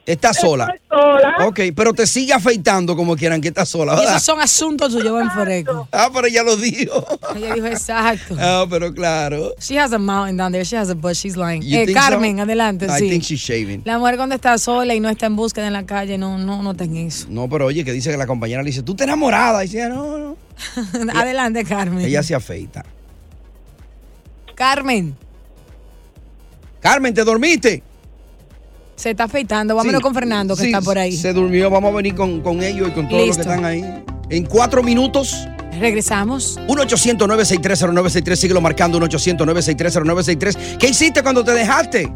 ¿Estás 0.07 0.37
sola? 0.39 0.73
sola. 0.89 1.35
Ok, 1.49 1.61
pero 1.75 1.93
te 1.93 2.07
sigue 2.07 2.33
afeitando 2.33 2.95
como 2.95 3.17
quieran 3.17 3.41
que 3.41 3.49
estás 3.49 3.69
sola, 3.69 4.01
esos 4.01 4.23
son 4.23 4.41
asuntos 4.41 4.93
tuyos 4.93 5.21
en 5.21 5.31
Foreco. 5.33 5.89
Ah, 5.91 6.09
pero 6.15 6.29
ella 6.29 6.45
lo 6.45 6.57
dijo. 6.57 7.05
Ella 7.35 7.55
dijo 7.55 7.67
exacto. 7.67 8.37
Ah, 8.39 8.65
pero 8.71 8.95
claro. 8.95 9.53
She 9.61 9.77
has 9.79 9.93
a 9.93 9.99
mountain 9.99 10.37
down 10.37 10.53
there. 10.53 10.65
She 10.65 10.77
has 10.77 10.91
a 10.91 10.95
bush. 10.95 11.19
She's 11.25 11.37
lying. 11.37 11.61
You 11.63 11.79
Eh, 11.81 11.87
so? 11.89 11.93
Carmen, 11.95 12.39
adelante, 12.39 12.87
I 12.87 13.01
sí. 13.01 13.09
think 13.11 13.25
she's 13.25 13.41
shaving. 13.41 13.83
La 13.85 13.99
mujer 13.99 14.17
cuando 14.17 14.37
está 14.37 14.57
sola 14.59 14.95
y 14.95 15.01
no 15.01 15.09
está 15.09 15.27
en 15.27 15.35
búsqueda 15.35 15.67
en 15.67 15.73
la 15.73 15.85
calle, 15.85 16.17
no, 16.19 16.39
no, 16.39 16.63
no 16.63 16.75
ten 16.75 16.97
eso. 16.97 17.27
No, 17.29 17.49
pero 17.49 17.67
oye, 17.67 17.85
que 17.85 17.93
dice 17.93 18.11
que 18.13 18.17
la 18.17 18.29
compañera 18.29 18.63
le 18.63 18.71
dice, 18.71 18.83
tú 18.85 18.95
te 18.95 19.03
enamorada. 19.03 19.65
Y 19.65 19.67
dice, 19.69 19.89
no, 19.89 20.17
no. 20.19 20.37
adelante, 21.19 21.65
Carmen. 21.65 22.05
Ella 22.05 22.23
se 22.23 22.35
afeita. 22.37 22.85
Carmen, 24.55 25.17
Carmen, 26.81 27.13
¿te 27.13 27.25
dormiste? 27.25 27.83
Se 28.97 29.11
está 29.11 29.25
afeitando. 29.25 29.77
Vámonos 29.77 29.99
Sí, 30.01 30.03
con 30.03 30.15
Fernando, 30.15 30.57
que 30.57 30.63
sí, 30.63 30.69
está 30.69 30.81
por 30.81 30.99
ahí. 30.99 31.13
Se 31.17 31.33
durmió, 31.33 31.71
vamos 31.71 31.93
a 31.93 31.97
venir 31.97 32.15
con, 32.15 32.41
con 32.41 32.63
ellos 32.63 32.89
y 32.89 32.91
con 32.93 33.09
todos 33.09 33.27
los 33.29 33.37
que 33.37 33.43
están 33.43 33.65
ahí. 33.65 33.85
En 34.31 34.45
cuatro 34.45 34.83
minutos. 34.83 35.47
Regresamos. 35.79 36.59
1-800-963-0963, 36.69 38.35
síguelo 38.37 38.61
marcando, 38.63 38.99
1-800-963-0963. 39.01 40.79
¿Qué 40.79 40.89
hiciste 40.89 41.23
cuando 41.23 41.45
te 41.45 41.53
dejaste? 41.53 42.07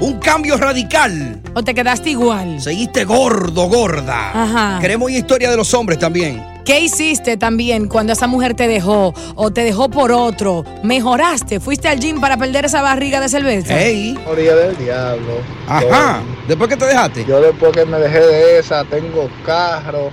Un 0.00 0.18
cambio 0.22 0.56
radical. 0.56 1.40
¿O 1.54 1.62
te 1.62 1.74
quedaste 1.74 2.10
igual? 2.10 2.60
Seguiste 2.60 3.04
gordo, 3.04 3.68
gorda. 3.68 4.30
Ajá. 4.42 4.78
Queremos 4.80 5.10
historia 5.10 5.50
de 5.50 5.56
los 5.56 5.74
hombres 5.74 5.98
también. 5.98 6.42
¿Qué 6.68 6.80
hiciste 6.80 7.38
también 7.38 7.88
cuando 7.88 8.12
esa 8.12 8.26
mujer 8.26 8.52
te 8.52 8.68
dejó 8.68 9.14
o 9.36 9.50
te 9.50 9.64
dejó 9.64 9.88
por 9.88 10.12
otro? 10.12 10.66
¿Mejoraste? 10.82 11.60
¿Fuiste 11.60 11.88
al 11.88 11.98
gym 11.98 12.20
para 12.20 12.36
perder 12.36 12.66
esa 12.66 12.82
barriga 12.82 13.20
de 13.20 13.30
cerveza? 13.30 13.80
Ey. 13.80 14.12
Moría 14.26 14.54
del 14.54 14.76
diablo. 14.76 15.38
Ajá. 15.66 16.20
¿Después 16.46 16.68
que 16.68 16.76
te 16.76 16.84
dejaste? 16.84 17.24
Yo 17.24 17.40
después 17.40 17.72
que 17.72 17.86
me 17.86 17.98
dejé 17.98 18.20
de 18.20 18.58
esa, 18.58 18.84
tengo 18.84 19.30
carro, 19.46 20.10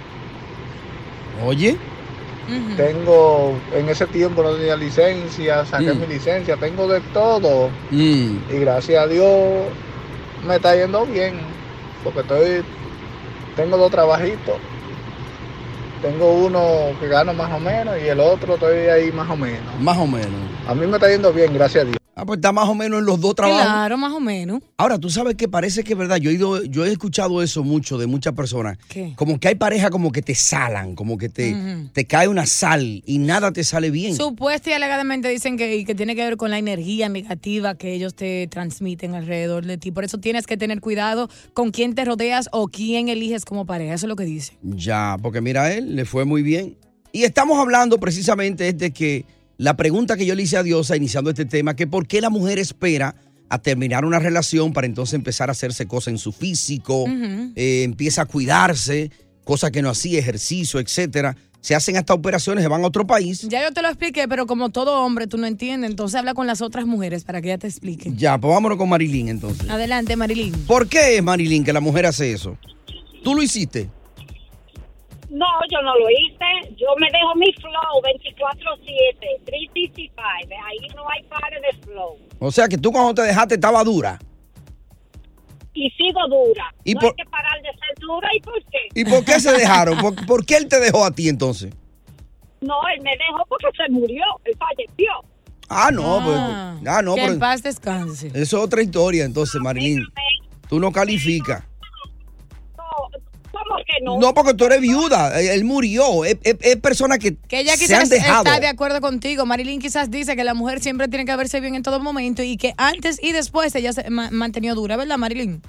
Oye. 1.46 1.76
tengo, 2.78 3.54
en 3.76 3.90
ese 3.90 4.08
tiempo 4.08 4.42
no 4.42 4.52
tenía 4.54 4.78
licencia, 4.78 5.66
saqué 5.66 5.94
Mm. 5.94 6.00
mi 6.00 6.08
licencia, 6.08 6.56
tengo 6.56 6.88
de 6.88 7.02
todo. 7.14 7.68
Mm. 7.92 8.38
Y 8.50 8.60
gracias 8.62 9.04
a 9.04 9.08
Dios 9.08 9.28
me 10.48 10.56
está 10.56 10.74
yendo 10.74 11.06
bien, 11.06 11.34
porque 12.02 12.22
estoy, 12.22 12.64
tengo 13.58 13.76
dos 13.76 13.92
trabajitos. 13.92 14.56
Tengo 16.02 16.34
uno 16.34 16.92
que 17.00 17.08
gano 17.08 17.34
más 17.34 17.52
o 17.54 17.60
menos 17.60 17.96
y 18.02 18.08
el 18.08 18.20
otro 18.20 18.56
estoy 18.56 18.88
ahí 18.88 19.12
más 19.12 19.30
o 19.30 19.36
menos. 19.36 19.80
Más 19.80 19.98
o 19.98 20.06
menos. 20.06 20.30
A 20.68 20.76
mí 20.76 20.86
me 20.86 20.96
está 20.96 21.10
yendo 21.10 21.32
bien, 21.32 21.54
gracias 21.54 21.84
a 21.84 21.88
Dios. 21.88 22.05
Ah, 22.18 22.26
pues 22.26 22.38
está 22.38 22.54
más 22.54 22.70
o 22.70 22.76
menos 22.76 23.00
en 23.00 23.06
los 23.06 23.20
dos 23.20 23.36
trabajos. 23.36 23.62
Claro, 23.62 23.98
más 23.98 24.14
o 24.14 24.22
menos. 24.22 24.62
Ahora, 24.78 24.98
tú 24.98 25.10
sabes 25.10 25.36
que 25.36 25.50
parece 25.50 25.84
que 25.84 25.92
es 25.94 26.00
verdad. 26.00 26.16
Yo 26.16 26.30
he, 26.30 26.34
ido, 26.36 26.64
yo 26.64 26.86
he 26.86 26.92
escuchado 26.92 27.44
eso 27.44 27.62
mucho 27.66 27.98
de 27.98 28.08
muchas 28.08 28.34
personas. 28.34 28.78
¿Qué? 28.88 29.12
Como 29.18 29.38
que 29.38 29.50
hay 29.50 29.56
parejas 29.56 29.90
como 29.90 30.14
que 30.14 30.22
te 30.22 30.34
salan, 30.34 30.96
como 30.96 31.18
que 31.18 31.28
te, 31.28 31.54
te 31.92 32.06
cae 32.06 32.30
una 32.30 32.46
sal 32.46 33.04
y 33.06 33.18
nada 33.18 33.52
te 33.52 33.66
sale 33.66 33.92
bien. 33.92 34.16
Supuesta 34.16 34.70
y 34.70 34.74
alegadamente 34.74 35.28
dicen 35.28 35.58
que, 35.58 35.84
que 35.84 35.94
tiene 35.94 36.16
que 36.16 36.24
ver 36.24 36.38
con 36.38 36.52
la 36.52 36.58
energía 36.58 37.10
negativa 37.10 37.76
que 37.76 37.94
ellos 37.94 38.16
te 38.16 38.48
transmiten 38.48 39.14
alrededor 39.14 39.66
de 39.66 39.78
ti. 39.78 39.92
Por 39.92 40.06
eso 40.06 40.18
tienes 40.18 40.48
que 40.48 40.56
tener 40.56 40.80
cuidado 40.80 41.30
con 41.54 41.72
quién 41.72 41.96
te 41.96 42.06
rodeas 42.06 42.48
o 42.54 42.70
quién 42.70 43.10
eliges 43.10 43.44
como 43.44 43.66
pareja. 43.66 43.94
Eso 43.94 44.06
es 44.06 44.10
lo 44.10 44.16
que 44.16 44.24
dice. 44.24 44.58
Ya, 44.62 45.18
porque 45.22 45.42
mira, 45.42 45.64
a 45.64 45.74
él 45.74 45.98
le 45.98 46.06
fue 46.06 46.24
muy 46.24 46.44
bien. 46.44 46.78
Y 47.12 47.24
estamos 47.24 47.60
hablando 47.60 48.00
precisamente 48.00 48.72
de 48.72 48.92
que 48.92 49.26
la 49.58 49.78
pregunta 49.78 50.18
que 50.18 50.26
yo 50.26 50.36
le 50.36 50.44
hice 50.44 50.58
a 50.58 50.64
Diosa 50.64 50.96
iniciando 50.96 51.30
este 51.30 51.46
tema, 51.46 51.76
que 51.76 51.88
por 51.88 52.08
qué 52.08 52.22
la 52.22 52.30
mujer 52.30 52.60
espera 52.60 53.16
a 53.50 53.60
terminar 53.60 54.06
una 54.06 54.20
relación 54.20 54.74
para 54.74 54.88
entonces 54.88 55.14
empezar 55.14 55.50
a 55.50 55.52
hacerse 55.52 55.88
cosas 55.88 56.10
en 56.10 56.18
su 56.18 56.32
físico, 56.32 57.06
eh, 57.56 57.84
empieza 57.84 58.24
a 58.24 58.26
cuidarse, 58.26 59.12
cosas 59.44 59.72
que 59.72 59.82
no 59.82 59.90
hacía, 59.90 60.20
ejercicio, 60.20 60.80
etcétera. 60.80 61.38
Se 61.62 61.74
hacen 61.74 61.98
hasta 61.98 62.14
operaciones, 62.14 62.64
se 62.64 62.68
van 62.68 62.84
a 62.84 62.88
otro 62.88 63.08
país. 63.08 63.48
Ya 63.50 63.64
yo 63.64 63.72
te 63.72 63.82
lo 63.82 63.88
expliqué, 63.88 64.28
pero 64.28 64.46
como 64.46 64.70
todo 64.70 65.02
hombre, 65.02 65.26
tú 65.26 65.38
no 65.38 65.48
entiendes. 65.48 65.90
Entonces 65.90 66.20
habla 66.20 66.36
con 66.36 66.46
las 66.46 66.62
otras 66.62 66.86
mujeres 66.86 67.24
para 67.24 67.42
que 67.42 67.48
ella 67.48 67.58
te 67.58 67.68
explique. 67.68 68.12
Ya, 68.16 68.38
pues 68.38 68.54
vámonos 68.54 68.78
con 68.78 68.90
Marilyn 68.90 69.30
entonces. 69.30 69.68
Adelante, 69.70 70.16
Marilyn. 70.16 70.54
¿Por 70.68 70.88
qué 70.88 71.18
es 71.18 71.24
Marilyn 71.24 71.64
que 71.64 71.74
la 71.74 71.80
mujer 71.80 72.06
hace 72.06 72.32
eso? 72.32 72.58
¿Tú 73.24 73.34
lo 73.34 73.42
hiciste? 73.42 73.90
No, 75.30 75.46
yo 75.72 75.82
no 75.82 75.96
lo 75.98 76.10
hice. 76.10 76.76
Yo 76.78 76.88
me 77.00 77.08
dejo 77.12 77.36
mi 77.36 77.52
flow 77.54 78.02
24-7, 78.04 79.46
365. 79.46 80.14
Ahí 80.18 80.88
no 80.96 81.04
hay 81.10 81.24
pares 81.24 81.62
de 81.62 81.84
flow. 81.86 82.18
O 82.40 82.52
sea 82.52 82.68
que 82.68 82.78
tú 82.78 82.92
cuando 82.92 83.14
te 83.14 83.22
dejaste 83.24 83.56
estaba 83.56 83.84
dura. 83.84 84.20
Y 85.74 85.90
sigo 85.92 86.22
dura. 86.30 86.74
¿Y 86.84 86.94
no 86.94 87.02
por- 87.02 87.10
hay 87.10 87.16
que 87.26 87.30
parar 87.30 87.62
de 87.62 87.70
ser 87.70 87.96
dura. 88.00 88.30
¿Y 88.36 88.40
por 88.40 88.64
qué? 88.64 88.78
¿Y 89.02 89.06
por 89.06 89.26
qué 89.26 89.40
se 89.40 89.52
dejaron? 89.52 89.98
¿Por, 90.00 90.26
por 90.26 90.46
qué 90.46 90.58
él 90.58 90.68
te 90.70 90.80
dejó 90.80 91.04
a 91.04 91.12
ti 91.12 91.28
entonces? 91.28 91.74
No, 92.62 92.76
él 92.96 93.02
me 93.02 93.12
dejó 93.12 93.44
porque 93.50 93.68
se 93.76 93.92
murió. 93.92 94.24
Él 94.46 94.56
falleció. 94.58 95.12
Ah, 95.68 95.90
no, 95.92 96.22
pues. 96.24 96.38
Ah, 96.40 97.02
no, 97.04 97.16
que 97.16 97.22
pero. 97.22 97.34
en 97.34 97.40
paz 97.40 97.62
descanse. 97.64 98.28
Eso 98.28 98.38
es 98.40 98.54
otra 98.54 98.82
historia 98.84 99.26
entonces, 99.26 99.60
Marilyn. 99.62 100.06
Tú 100.70 100.80
no 100.80 100.92
calificas. 100.92 101.64
¿Cómo 103.86 103.98
que 104.00 104.04
no? 104.04 104.18
No, 104.20 104.34
porque 104.34 104.54
tú 104.54 104.66
eres 104.66 104.82
viuda. 104.82 105.40
Él 105.40 105.64
murió. 105.64 106.26
Es, 106.26 106.38
es- 106.44 106.58
es 106.62 106.76
persona 106.78 107.18
que, 107.18 107.36
Que 107.38 107.60
ella 107.60 107.76
se 107.78 107.94
han 107.96 108.02
quizás 108.04 108.10
dejado. 108.10 108.44
está 108.46 108.60
de 108.60 108.68
acuerdo 108.68 109.02
contigo. 109.02 109.46
Marilyn 109.46 109.80
quizás 109.80 110.10
dice 110.12 110.36
que 110.36 110.44
la 110.44 110.54
mujer 110.54 110.80
siempre 110.82 111.08
tiene 111.08 111.26
que 111.26 111.36
verse 111.36 111.60
bien 111.62 111.76
en 111.76 111.84
todo 111.84 112.00
momento 112.00 112.42
y 112.44 112.58
que 112.58 112.74
antes 112.78 113.22
y 113.22 113.32
después 113.32 113.74
ella 113.76 113.94
se 113.94 114.10
ma- 114.10 114.30
mantenió 114.32 114.76
dura, 114.76 114.98
¿verdad, 114.98 115.18
Marilyn? 115.18 115.62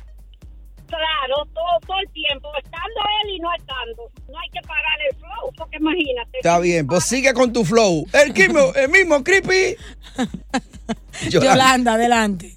Claro, 0.88 1.34
todo, 1.52 1.80
todo 1.86 1.96
el 1.98 2.08
tiempo, 2.12 2.48
estando 2.62 3.00
él 3.24 3.34
y 3.34 3.40
no 3.40 3.48
estando. 3.58 4.10
No 4.32 4.38
hay 4.38 4.48
que 4.52 4.60
parar 4.66 4.98
el 5.10 5.16
flow, 5.16 5.52
porque 5.56 5.76
imagínate. 5.78 6.36
Está 6.38 6.58
bien, 6.60 6.86
pues 6.86 7.04
sigue 7.04 7.34
con 7.34 7.52
tu 7.52 7.64
flow. 7.64 8.06
El 8.12 8.32
mismo, 8.32 8.72
el 8.74 8.88
mismo 8.88 9.24
creepy. 9.24 9.76
Yolanda, 11.30 11.94
adelante. 11.94 12.52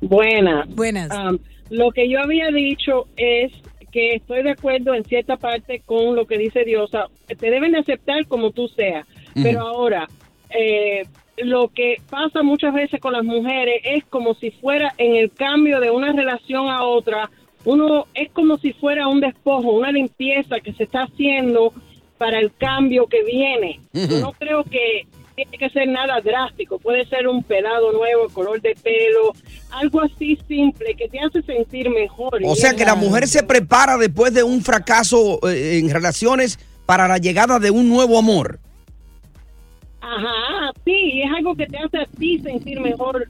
Buenas. 0.00 0.68
Buenas. 0.74 1.10
Um, 1.10 1.38
lo 1.70 1.90
que 1.92 2.10
yo 2.10 2.20
había 2.20 2.48
dicho 2.48 3.06
es 3.16 3.52
que 3.94 4.16
estoy 4.16 4.42
de 4.42 4.50
acuerdo 4.50 4.92
en 4.92 5.04
cierta 5.04 5.36
parte 5.36 5.80
con 5.86 6.16
lo 6.16 6.26
que 6.26 6.36
dice 6.36 6.64
Diosa. 6.64 7.06
Te 7.28 7.48
deben 7.48 7.70
de 7.70 7.78
aceptar 7.78 8.26
como 8.26 8.50
tú 8.50 8.66
seas. 8.66 9.06
Pero 9.40 9.60
ahora, 9.60 10.08
eh, 10.50 11.06
lo 11.36 11.68
que 11.68 11.98
pasa 12.10 12.42
muchas 12.42 12.74
veces 12.74 13.00
con 13.00 13.12
las 13.12 13.22
mujeres 13.22 13.82
es 13.84 14.04
como 14.06 14.34
si 14.34 14.50
fuera 14.50 14.92
en 14.98 15.14
el 15.14 15.30
cambio 15.30 15.78
de 15.78 15.92
una 15.92 16.12
relación 16.12 16.68
a 16.68 16.82
otra, 16.82 17.30
uno 17.64 18.06
es 18.14 18.32
como 18.32 18.58
si 18.58 18.72
fuera 18.72 19.06
un 19.06 19.20
despojo, 19.20 19.70
una 19.70 19.92
limpieza 19.92 20.58
que 20.58 20.72
se 20.72 20.82
está 20.82 21.04
haciendo 21.04 21.72
para 22.18 22.40
el 22.40 22.52
cambio 22.52 23.06
que 23.06 23.22
viene. 23.22 23.78
Yo 23.92 24.18
no 24.18 24.32
creo 24.32 24.64
que 24.64 25.06
tiene 25.34 25.58
que 25.58 25.68
ser 25.70 25.88
nada 25.88 26.20
drástico, 26.20 26.78
puede 26.78 27.04
ser 27.06 27.26
un 27.26 27.42
pelado 27.42 27.92
nuevo, 27.92 28.28
color 28.32 28.60
de 28.60 28.76
pelo, 28.82 29.32
algo 29.70 30.02
así 30.02 30.38
simple 30.46 30.94
que 30.94 31.08
te 31.08 31.18
hace 31.20 31.42
sentir 31.42 31.90
mejor. 31.90 32.40
O 32.44 32.54
sea 32.54 32.74
que 32.74 32.84
la 32.84 32.94
mujer 32.94 33.26
se 33.26 33.42
prepara 33.42 33.96
después 33.96 34.32
de 34.32 34.42
un 34.42 34.62
fracaso 34.62 35.40
eh, 35.48 35.78
en 35.78 35.90
relaciones 35.90 36.58
para 36.86 37.08
la 37.08 37.18
llegada 37.18 37.58
de 37.58 37.70
un 37.70 37.88
nuevo 37.88 38.18
amor. 38.18 38.60
Ajá, 40.00 40.72
sí, 40.84 41.22
es 41.22 41.30
algo 41.34 41.54
que 41.56 41.66
te 41.66 41.78
hace 41.78 41.98
a 41.98 42.06
ti 42.06 42.38
sentir 42.40 42.78
mejor 42.78 43.26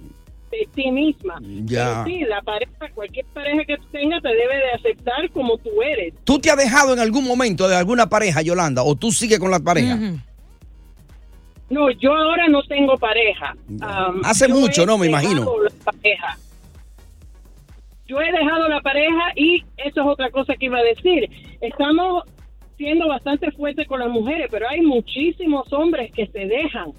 de 0.51 0.69
ti 0.75 0.91
misma. 0.91 1.41
Ya. 1.65 2.05
Sí, 2.05 2.21
la 2.29 2.43
pareja, 2.43 2.91
cualquier 2.95 3.27
pareja 3.27 3.65
que 3.65 3.77
tengas 3.93 4.23
te 4.23 4.29
debe 4.29 4.57
de 4.57 4.71
aceptar 4.75 5.31
como 5.31 5.57
tú 5.59 5.71
eres. 5.83 6.15
¿Tú 6.25 6.39
te 6.39 6.51
has 6.51 6.57
dejado 6.57 6.93
en 6.93 6.99
algún 6.99 7.25
momento 7.25 7.69
de 7.69 7.77
alguna 7.77 8.09
pareja, 8.09 8.43
Yolanda? 8.43 8.83
¿O 8.83 8.97
tú 8.97 9.13
sigues 9.13 9.39
con 9.39 9.51
la 9.51 9.61
pareja? 9.61 9.99
No, 11.71 11.91
yo 11.91 12.15
ahora 12.15 12.49
no 12.49 12.63
tengo 12.65 12.97
pareja. 12.99 13.57
Am, 13.81 14.21
Hace 14.25 14.49
mucho, 14.49 14.85
¿no? 14.87 14.99
Me 14.99 15.07
imagino. 15.07 15.45
la 15.63 15.71
pareja. 15.93 16.39
Yo 18.07 18.21
he 18.21 18.31
dejado 18.31 18.69
la 18.69 18.81
pareja 18.83 19.33
y 19.35 19.65
eso 19.79 20.01
es 20.03 20.07
otra 20.07 20.31
cosa 20.31 20.55
que 20.57 20.67
iba 20.67 20.79
a 20.79 20.83
decir. 20.83 21.29
Estamos 21.61 22.25
siendo 22.77 23.09
bastante 23.09 23.51
fuertes 23.53 23.89
con 23.89 24.01
las 24.01 24.11
mujeres, 24.11 24.49
pero 24.51 24.69
hay 24.69 24.83
muchísimos 24.83 25.73
hombres 25.73 26.13
que 26.13 26.27
se 26.27 26.41
dejan 26.41 26.93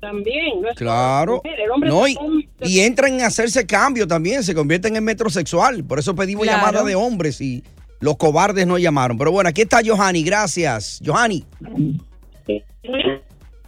también. 0.00 0.60
No 0.60 0.68
es 0.68 0.76
Claro. 0.76 1.42
No, 1.82 2.06
y, 2.06 2.80
entran 2.80 3.14
en 3.14 3.22
hacerse 3.22 3.66
cambio 3.66 4.06
también, 4.06 4.42
se 4.44 4.54
convierten 4.54 4.96
en 4.96 5.04
metrosexual. 5.04 5.82
Por 5.84 5.98
eso 5.98 6.14
pedimos 6.14 6.44
Claro. 6.44 6.58
llamada 6.58 6.84
de 6.84 6.94
hombres 6.94 7.40
y 7.40 7.64
los 8.00 8.16
cobardes 8.16 8.66
no 8.66 8.78
llamaron. 8.78 9.18
Pero 9.18 9.32
bueno, 9.32 9.48
aquí 9.48 9.62
está 9.62 9.80
Johanny, 9.84 10.22
gracias. 10.22 11.00
Johanny, 11.04 11.44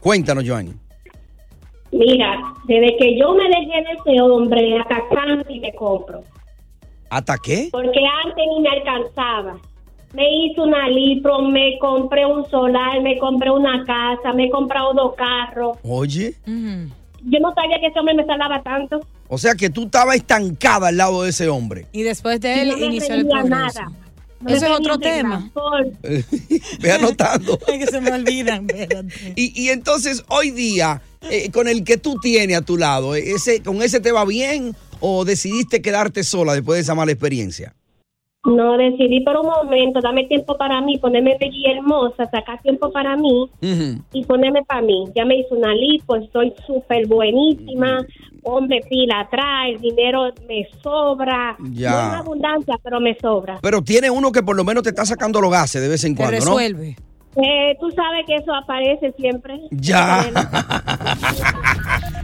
cuéntanos, 0.01 0.45
Johanny. 0.47 0.73
Mira, 1.93 2.55
desde 2.67 2.97
que 2.99 3.19
yo 3.19 3.35
me 3.35 3.45
dejé 3.49 3.83
de 3.83 3.93
ese 4.13 4.21
hombre, 4.21 4.79
hasta 4.79 4.97
casi 5.09 5.59
me 5.61 5.73
compro. 5.75 6.23
¿Hasta 7.11 7.37
qué? 7.39 7.69
Porque 7.73 8.01
antes 8.25 8.45
ni 8.49 8.61
me 8.61 8.69
alcanzaba. 8.69 9.59
Me 10.13 10.23
hice 10.29 10.61
una 10.61 10.89
lipro, 10.89 11.41
me 11.43 11.79
compré 11.79 12.27
un 12.27 12.45
solar, 12.49 13.01
me 13.03 13.19
compré 13.19 13.51
una 13.51 13.85
casa, 13.85 14.33
me 14.33 14.45
he 14.47 14.51
comprado 14.51 14.93
dos 14.95 15.15
carros. 15.15 15.79
Oye, 15.83 16.35
Yo 16.47 17.39
no 17.41 17.53
sabía 17.55 17.79
que 17.81 17.87
ese 17.89 17.99
hombre 17.99 18.15
me 18.15 18.25
salaba 18.25 18.63
tanto. 18.63 19.01
o 19.29 19.39
sea 19.39 19.55
que 19.55 19.71
tú 19.71 19.85
estabas 19.85 20.17
estancada 20.17 20.89
al 20.89 20.97
lado 20.97 21.23
de 21.23 21.31
ese 21.31 21.49
hombre. 21.49 21.87
Y 21.93 22.03
después 22.03 22.41
de 22.41 22.63
él 22.63 22.69
No 22.71 22.77
me 22.79 22.87
inició 22.87 23.15
el 23.17 23.27
progreso. 23.29 23.49
nada. 23.49 23.93
No 24.41 24.55
Eso 24.55 24.67
es 24.67 24.73
otro 24.73 24.99
tema. 24.99 25.51
Ve 26.81 26.93
anotando. 26.93 27.59
que 27.67 27.87
se 27.87 28.01
me 28.01 28.11
olvidan. 28.11 28.67
Y, 29.37 29.61
y 29.61 29.69
entonces, 29.69 30.25
hoy 30.29 30.51
día, 30.51 31.03
eh, 31.29 31.51
con 31.51 31.69
el 31.69 31.85
que 31.85 31.99
tú 31.99 32.17
tienes 32.21 32.57
a 32.57 32.63
tu 32.63 32.79
lado, 32.79 33.15
eh, 33.15 33.33
ese, 33.33 33.63
¿con 33.63 33.83
ese 33.83 34.01
te 34.01 34.13
va 34.13 34.25
bien 34.25 34.75
o 35.01 35.25
decidiste 35.25 35.83
quedarte 35.83 36.25
sola 36.25 36.55
después 36.55 36.79
de 36.79 36.83
esa 36.83 36.95
mala 36.95 37.13
experiencia? 37.13 37.75
No, 38.45 38.79
decidí 38.79 39.21
por 39.21 39.37
un 39.37 39.47
momento, 39.47 40.01
dame 40.01 40.25
tiempo 40.25 40.57
para 40.57 40.81
mí, 40.81 40.97
ponerme 40.97 41.37
bella 41.39 41.53
y 41.53 41.71
hermosa, 41.77 42.25
sacar 42.31 42.61
tiempo 42.63 42.91
para 42.91 43.15
mí 43.15 43.51
y 44.15 44.25
ponerme 44.25 44.63
para 44.65 44.81
mí. 44.81 45.05
Ya 45.15 45.27
me 45.27 45.37
hice 45.37 45.55
una 45.55 45.75
lipo, 45.75 46.17
estoy 46.17 46.55
súper 46.67 47.07
buenísima. 47.07 47.99
Hombre, 48.43 48.81
pila 48.89 49.21
atrás, 49.21 49.69
el 49.69 49.81
dinero 49.83 50.33
me 50.49 50.67
sobra. 50.83 51.59
Ya. 51.71 51.91
No 51.91 51.99
es 51.99 52.21
abundancia, 52.21 52.79
pero 52.83 52.99
me 52.99 53.15
sobra. 53.19 53.59
Pero 53.61 53.83
tiene 53.83 54.09
uno 54.09 54.33
que 54.33 54.43
por 54.43 54.57
lo 54.57 54.65
menos 54.65 54.85
te 54.85 54.89
está 54.89 55.05
sacando 55.05 55.43
los 55.43 55.51
gases 55.51 55.83
de 55.83 55.89
vez 55.89 56.03
en 56.05 56.15
cuando, 56.15 56.43
¿no? 56.43 56.57
Eh, 57.37 57.77
Tú 57.81 57.91
sabes 57.93 58.25
que 58.27 58.37
eso 58.37 58.53
aparece 58.55 59.13
siempre. 59.19 59.61
Ya. 59.71 60.27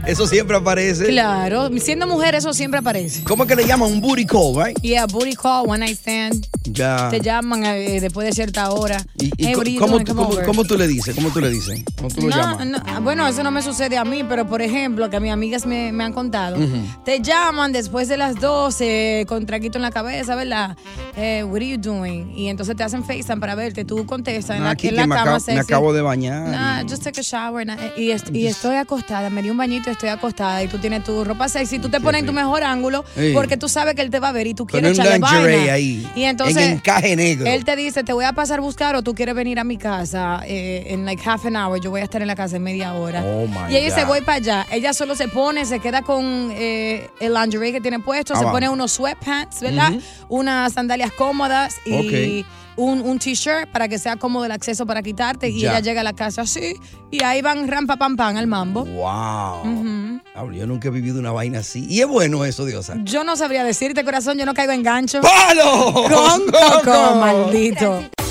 Eso 0.05 0.25
siempre 0.25 0.55
aparece. 0.55 1.07
Claro, 1.07 1.67
siendo 1.79 2.07
mujer 2.07 2.33
eso 2.35 2.53
siempre 2.53 2.79
aparece. 2.79 3.25
¿Cómo 3.25 3.43
es 3.43 3.49
que 3.49 3.57
le 3.57 3.65
llaman? 3.67 3.91
Un 3.91 3.99
booty 3.99 4.25
call, 4.25 4.53
right? 4.55 4.77
Yeah, 4.81 5.05
booty 5.05 5.35
call, 5.35 5.67
one 5.67 5.79
night 5.79 5.97
stand. 5.97 6.47
Ya. 6.63 7.09
Te 7.09 7.19
llaman 7.19 7.65
eh, 7.65 7.99
después 7.99 8.25
de 8.25 8.31
cierta 8.31 8.71
hora. 8.71 9.01
¿Y 9.15 9.31
Hey, 9.37 9.53
you 9.73 9.79
cómo, 9.81 9.99
tú, 9.99 10.05
Come 10.05 10.05
cómo- 10.05 10.29
over. 10.29 10.45
cómo 10.45 10.63
tú 10.63 10.77
le 10.77 10.87
dices? 10.87 11.13
¿Cómo 11.13 11.29
tú 11.31 11.41
le 11.41 11.49
dices? 11.49 11.83
¿Cómo 11.97 12.07
tú 12.07 12.21
lo 12.21 12.29
No, 12.29 12.35
llamas? 12.37 12.67
no, 12.67 13.01
bueno, 13.01 13.27
eso 13.27 13.43
no 13.43 13.51
me 13.51 13.61
sucede 13.61 13.97
a 13.97 14.05
mí, 14.05 14.23
pero 14.23 14.47
por 14.47 14.61
ejemplo, 14.61 15.09
que 15.09 15.17
a 15.17 15.19
mis 15.19 15.31
amigas 15.31 15.65
me, 15.65 15.91
me 15.91 16.05
han 16.05 16.13
contado, 16.13 16.55
te 17.03 17.21
llaman 17.21 17.73
después 17.73 18.07
de 18.07 18.15
las 18.15 18.39
12 18.39 19.25
con 19.27 19.45
traquito 19.45 19.77
en 19.77 19.81
la 19.81 19.91
cabeza, 19.91 20.35
¿verdad? 20.35 20.77
Eh, 21.17 21.43
what 21.43 21.57
are 21.57 21.67
you 21.67 21.77
doing? 21.77 22.31
Y 22.33 22.47
entonces 22.47 22.77
te 22.77 22.83
hacen 22.83 23.03
FaceTime 23.03 23.41
para 23.41 23.55
verte, 23.55 23.83
tú 23.83 24.05
contestas 24.05 24.55
en 24.55 24.63
la, 24.63 24.75
Que 24.97 25.01
la 25.01 25.07
me, 25.07 25.15
cama 25.15 25.35
acabo, 25.37 25.53
me 25.53 25.59
acabo 25.59 25.93
de 25.93 26.01
bañar. 26.01 26.47
Nah, 26.49 26.81
just 26.83 27.03
take 27.03 27.19
a 27.19 27.23
shower. 27.23 27.65
nah, 27.65 27.75
Y, 27.95 28.11
est- 28.11 28.29
y 28.33 28.47
estoy 28.47 28.75
acostada, 28.75 29.29
me 29.29 29.41
di 29.41 29.49
un 29.49 29.57
bañito 29.57 29.89
y 29.89 29.93
estoy 29.93 30.09
acostada. 30.09 30.63
Y 30.63 30.67
tú 30.67 30.77
tienes 30.79 31.03
tu 31.03 31.23
ropa 31.23 31.47
sexy, 31.49 31.79
tú 31.79 31.89
te 31.89 31.99
pones 32.01 32.21
en 32.21 32.25
tu 32.27 32.33
mejor 32.33 32.63
ángulo 32.63 33.03
Sí. 33.15 33.31
porque 33.33 33.57
tú 33.57 33.69
sabes 33.69 33.95
que 33.95 34.01
él 34.01 34.09
te 34.09 34.19
va 34.19 34.29
a 34.29 34.31
ver 34.31 34.47
y 34.47 34.53
tú 34.53 34.65
quieres 34.65 34.91
echarle 34.97 35.19
vaina. 35.19 35.73
ahí, 35.73 36.07
Y 36.15 36.23
entonces. 36.23 36.57
en 36.57 36.73
encaje 36.73 37.15
negro. 37.15 37.45
Él 37.47 37.63
te 37.65 37.75
dice, 37.75 38.03
te 38.03 38.13
voy 38.13 38.25
a 38.25 38.33
pasar 38.33 38.59
a 38.59 38.61
buscar 38.61 38.95
o 38.95 39.01
tú 39.03 39.13
quieres 39.15 39.35
venir 39.35 39.59
a 39.59 39.63
mi 39.63 39.77
casa 39.77 40.41
eh, 40.45 40.85
en 40.87 41.05
like 41.05 41.21
half 41.27 41.45
an 41.45 41.55
hour. 41.55 41.79
Yo 41.79 41.89
voy 41.91 42.01
a 42.01 42.03
estar 42.03 42.21
en 42.21 42.27
la 42.27 42.35
casa 42.35 42.55
en 42.57 42.63
media 42.63 42.93
hora. 42.93 43.23
Oh, 43.25 43.47
y 43.69 43.75
ella 43.75 43.85
dice, 43.85 44.01
God. 44.01 44.07
voy 44.07 44.21
para 44.21 44.37
allá. 44.37 44.65
Ella 44.71 44.93
solo 44.93 45.15
se 45.15 45.27
pone, 45.27 45.65
se 45.65 45.79
queda 45.79 46.01
con 46.01 46.51
eh, 46.53 47.09
el 47.19 47.33
lingerie 47.33 47.71
que 47.71 47.81
tiene 47.81 47.99
puesto, 47.99 48.33
Ah, 48.35 48.39
se 48.39 48.45
pone 48.45 48.67
unos 48.69 48.91
sweatpants, 48.93 49.61
¿verdad? 49.61 49.93
Unas 50.29 50.73
sandalias 50.73 51.11
cómodas 51.11 51.75
y. 51.85 52.45
un, 52.77 53.01
un 53.01 53.19
t-shirt 53.19 53.69
para 53.71 53.87
que 53.87 53.97
sea 53.99 54.15
cómodo 54.15 54.45
el 54.45 54.51
acceso 54.51 54.85
para 54.85 55.01
quitarte. 55.03 55.49
Y 55.49 55.59
Ya. 55.61 55.71
ella 55.71 55.79
llega 55.81 56.01
a 56.01 56.03
la 56.05 56.13
casa 56.13 56.43
así 56.43 56.75
y 57.11 57.23
ahí 57.23 57.41
van 57.41 57.67
rampa 57.67 57.97
pam 57.97 58.15
pam 58.15 58.37
al 58.37 58.47
mambo. 58.47 58.85
Wow. 58.85 59.61
Ujú. 59.71 60.53
Yo 60.53 60.67
nunca 60.67 60.87
he 60.87 60.91
vivido 60.91 61.19
una 61.19 61.31
vaina 61.31 61.59
así. 61.59 61.85
Y 61.89 62.01
es 62.01 62.07
bueno 62.07 62.45
eso, 62.45 62.65
Diosa. 62.65 62.95
Yo 63.03 63.23
no 63.23 63.35
sabría 63.35 63.63
decirte, 63.63 64.03
corazón, 64.05 64.37
yo 64.37 64.45
no 64.45 64.53
caigo 64.53 64.71
en 64.71 64.83
gancho. 64.83 65.19
¡Palo! 65.21 65.93
Con 65.93 66.41
coco, 66.51 67.15
maldito. 67.15 68.03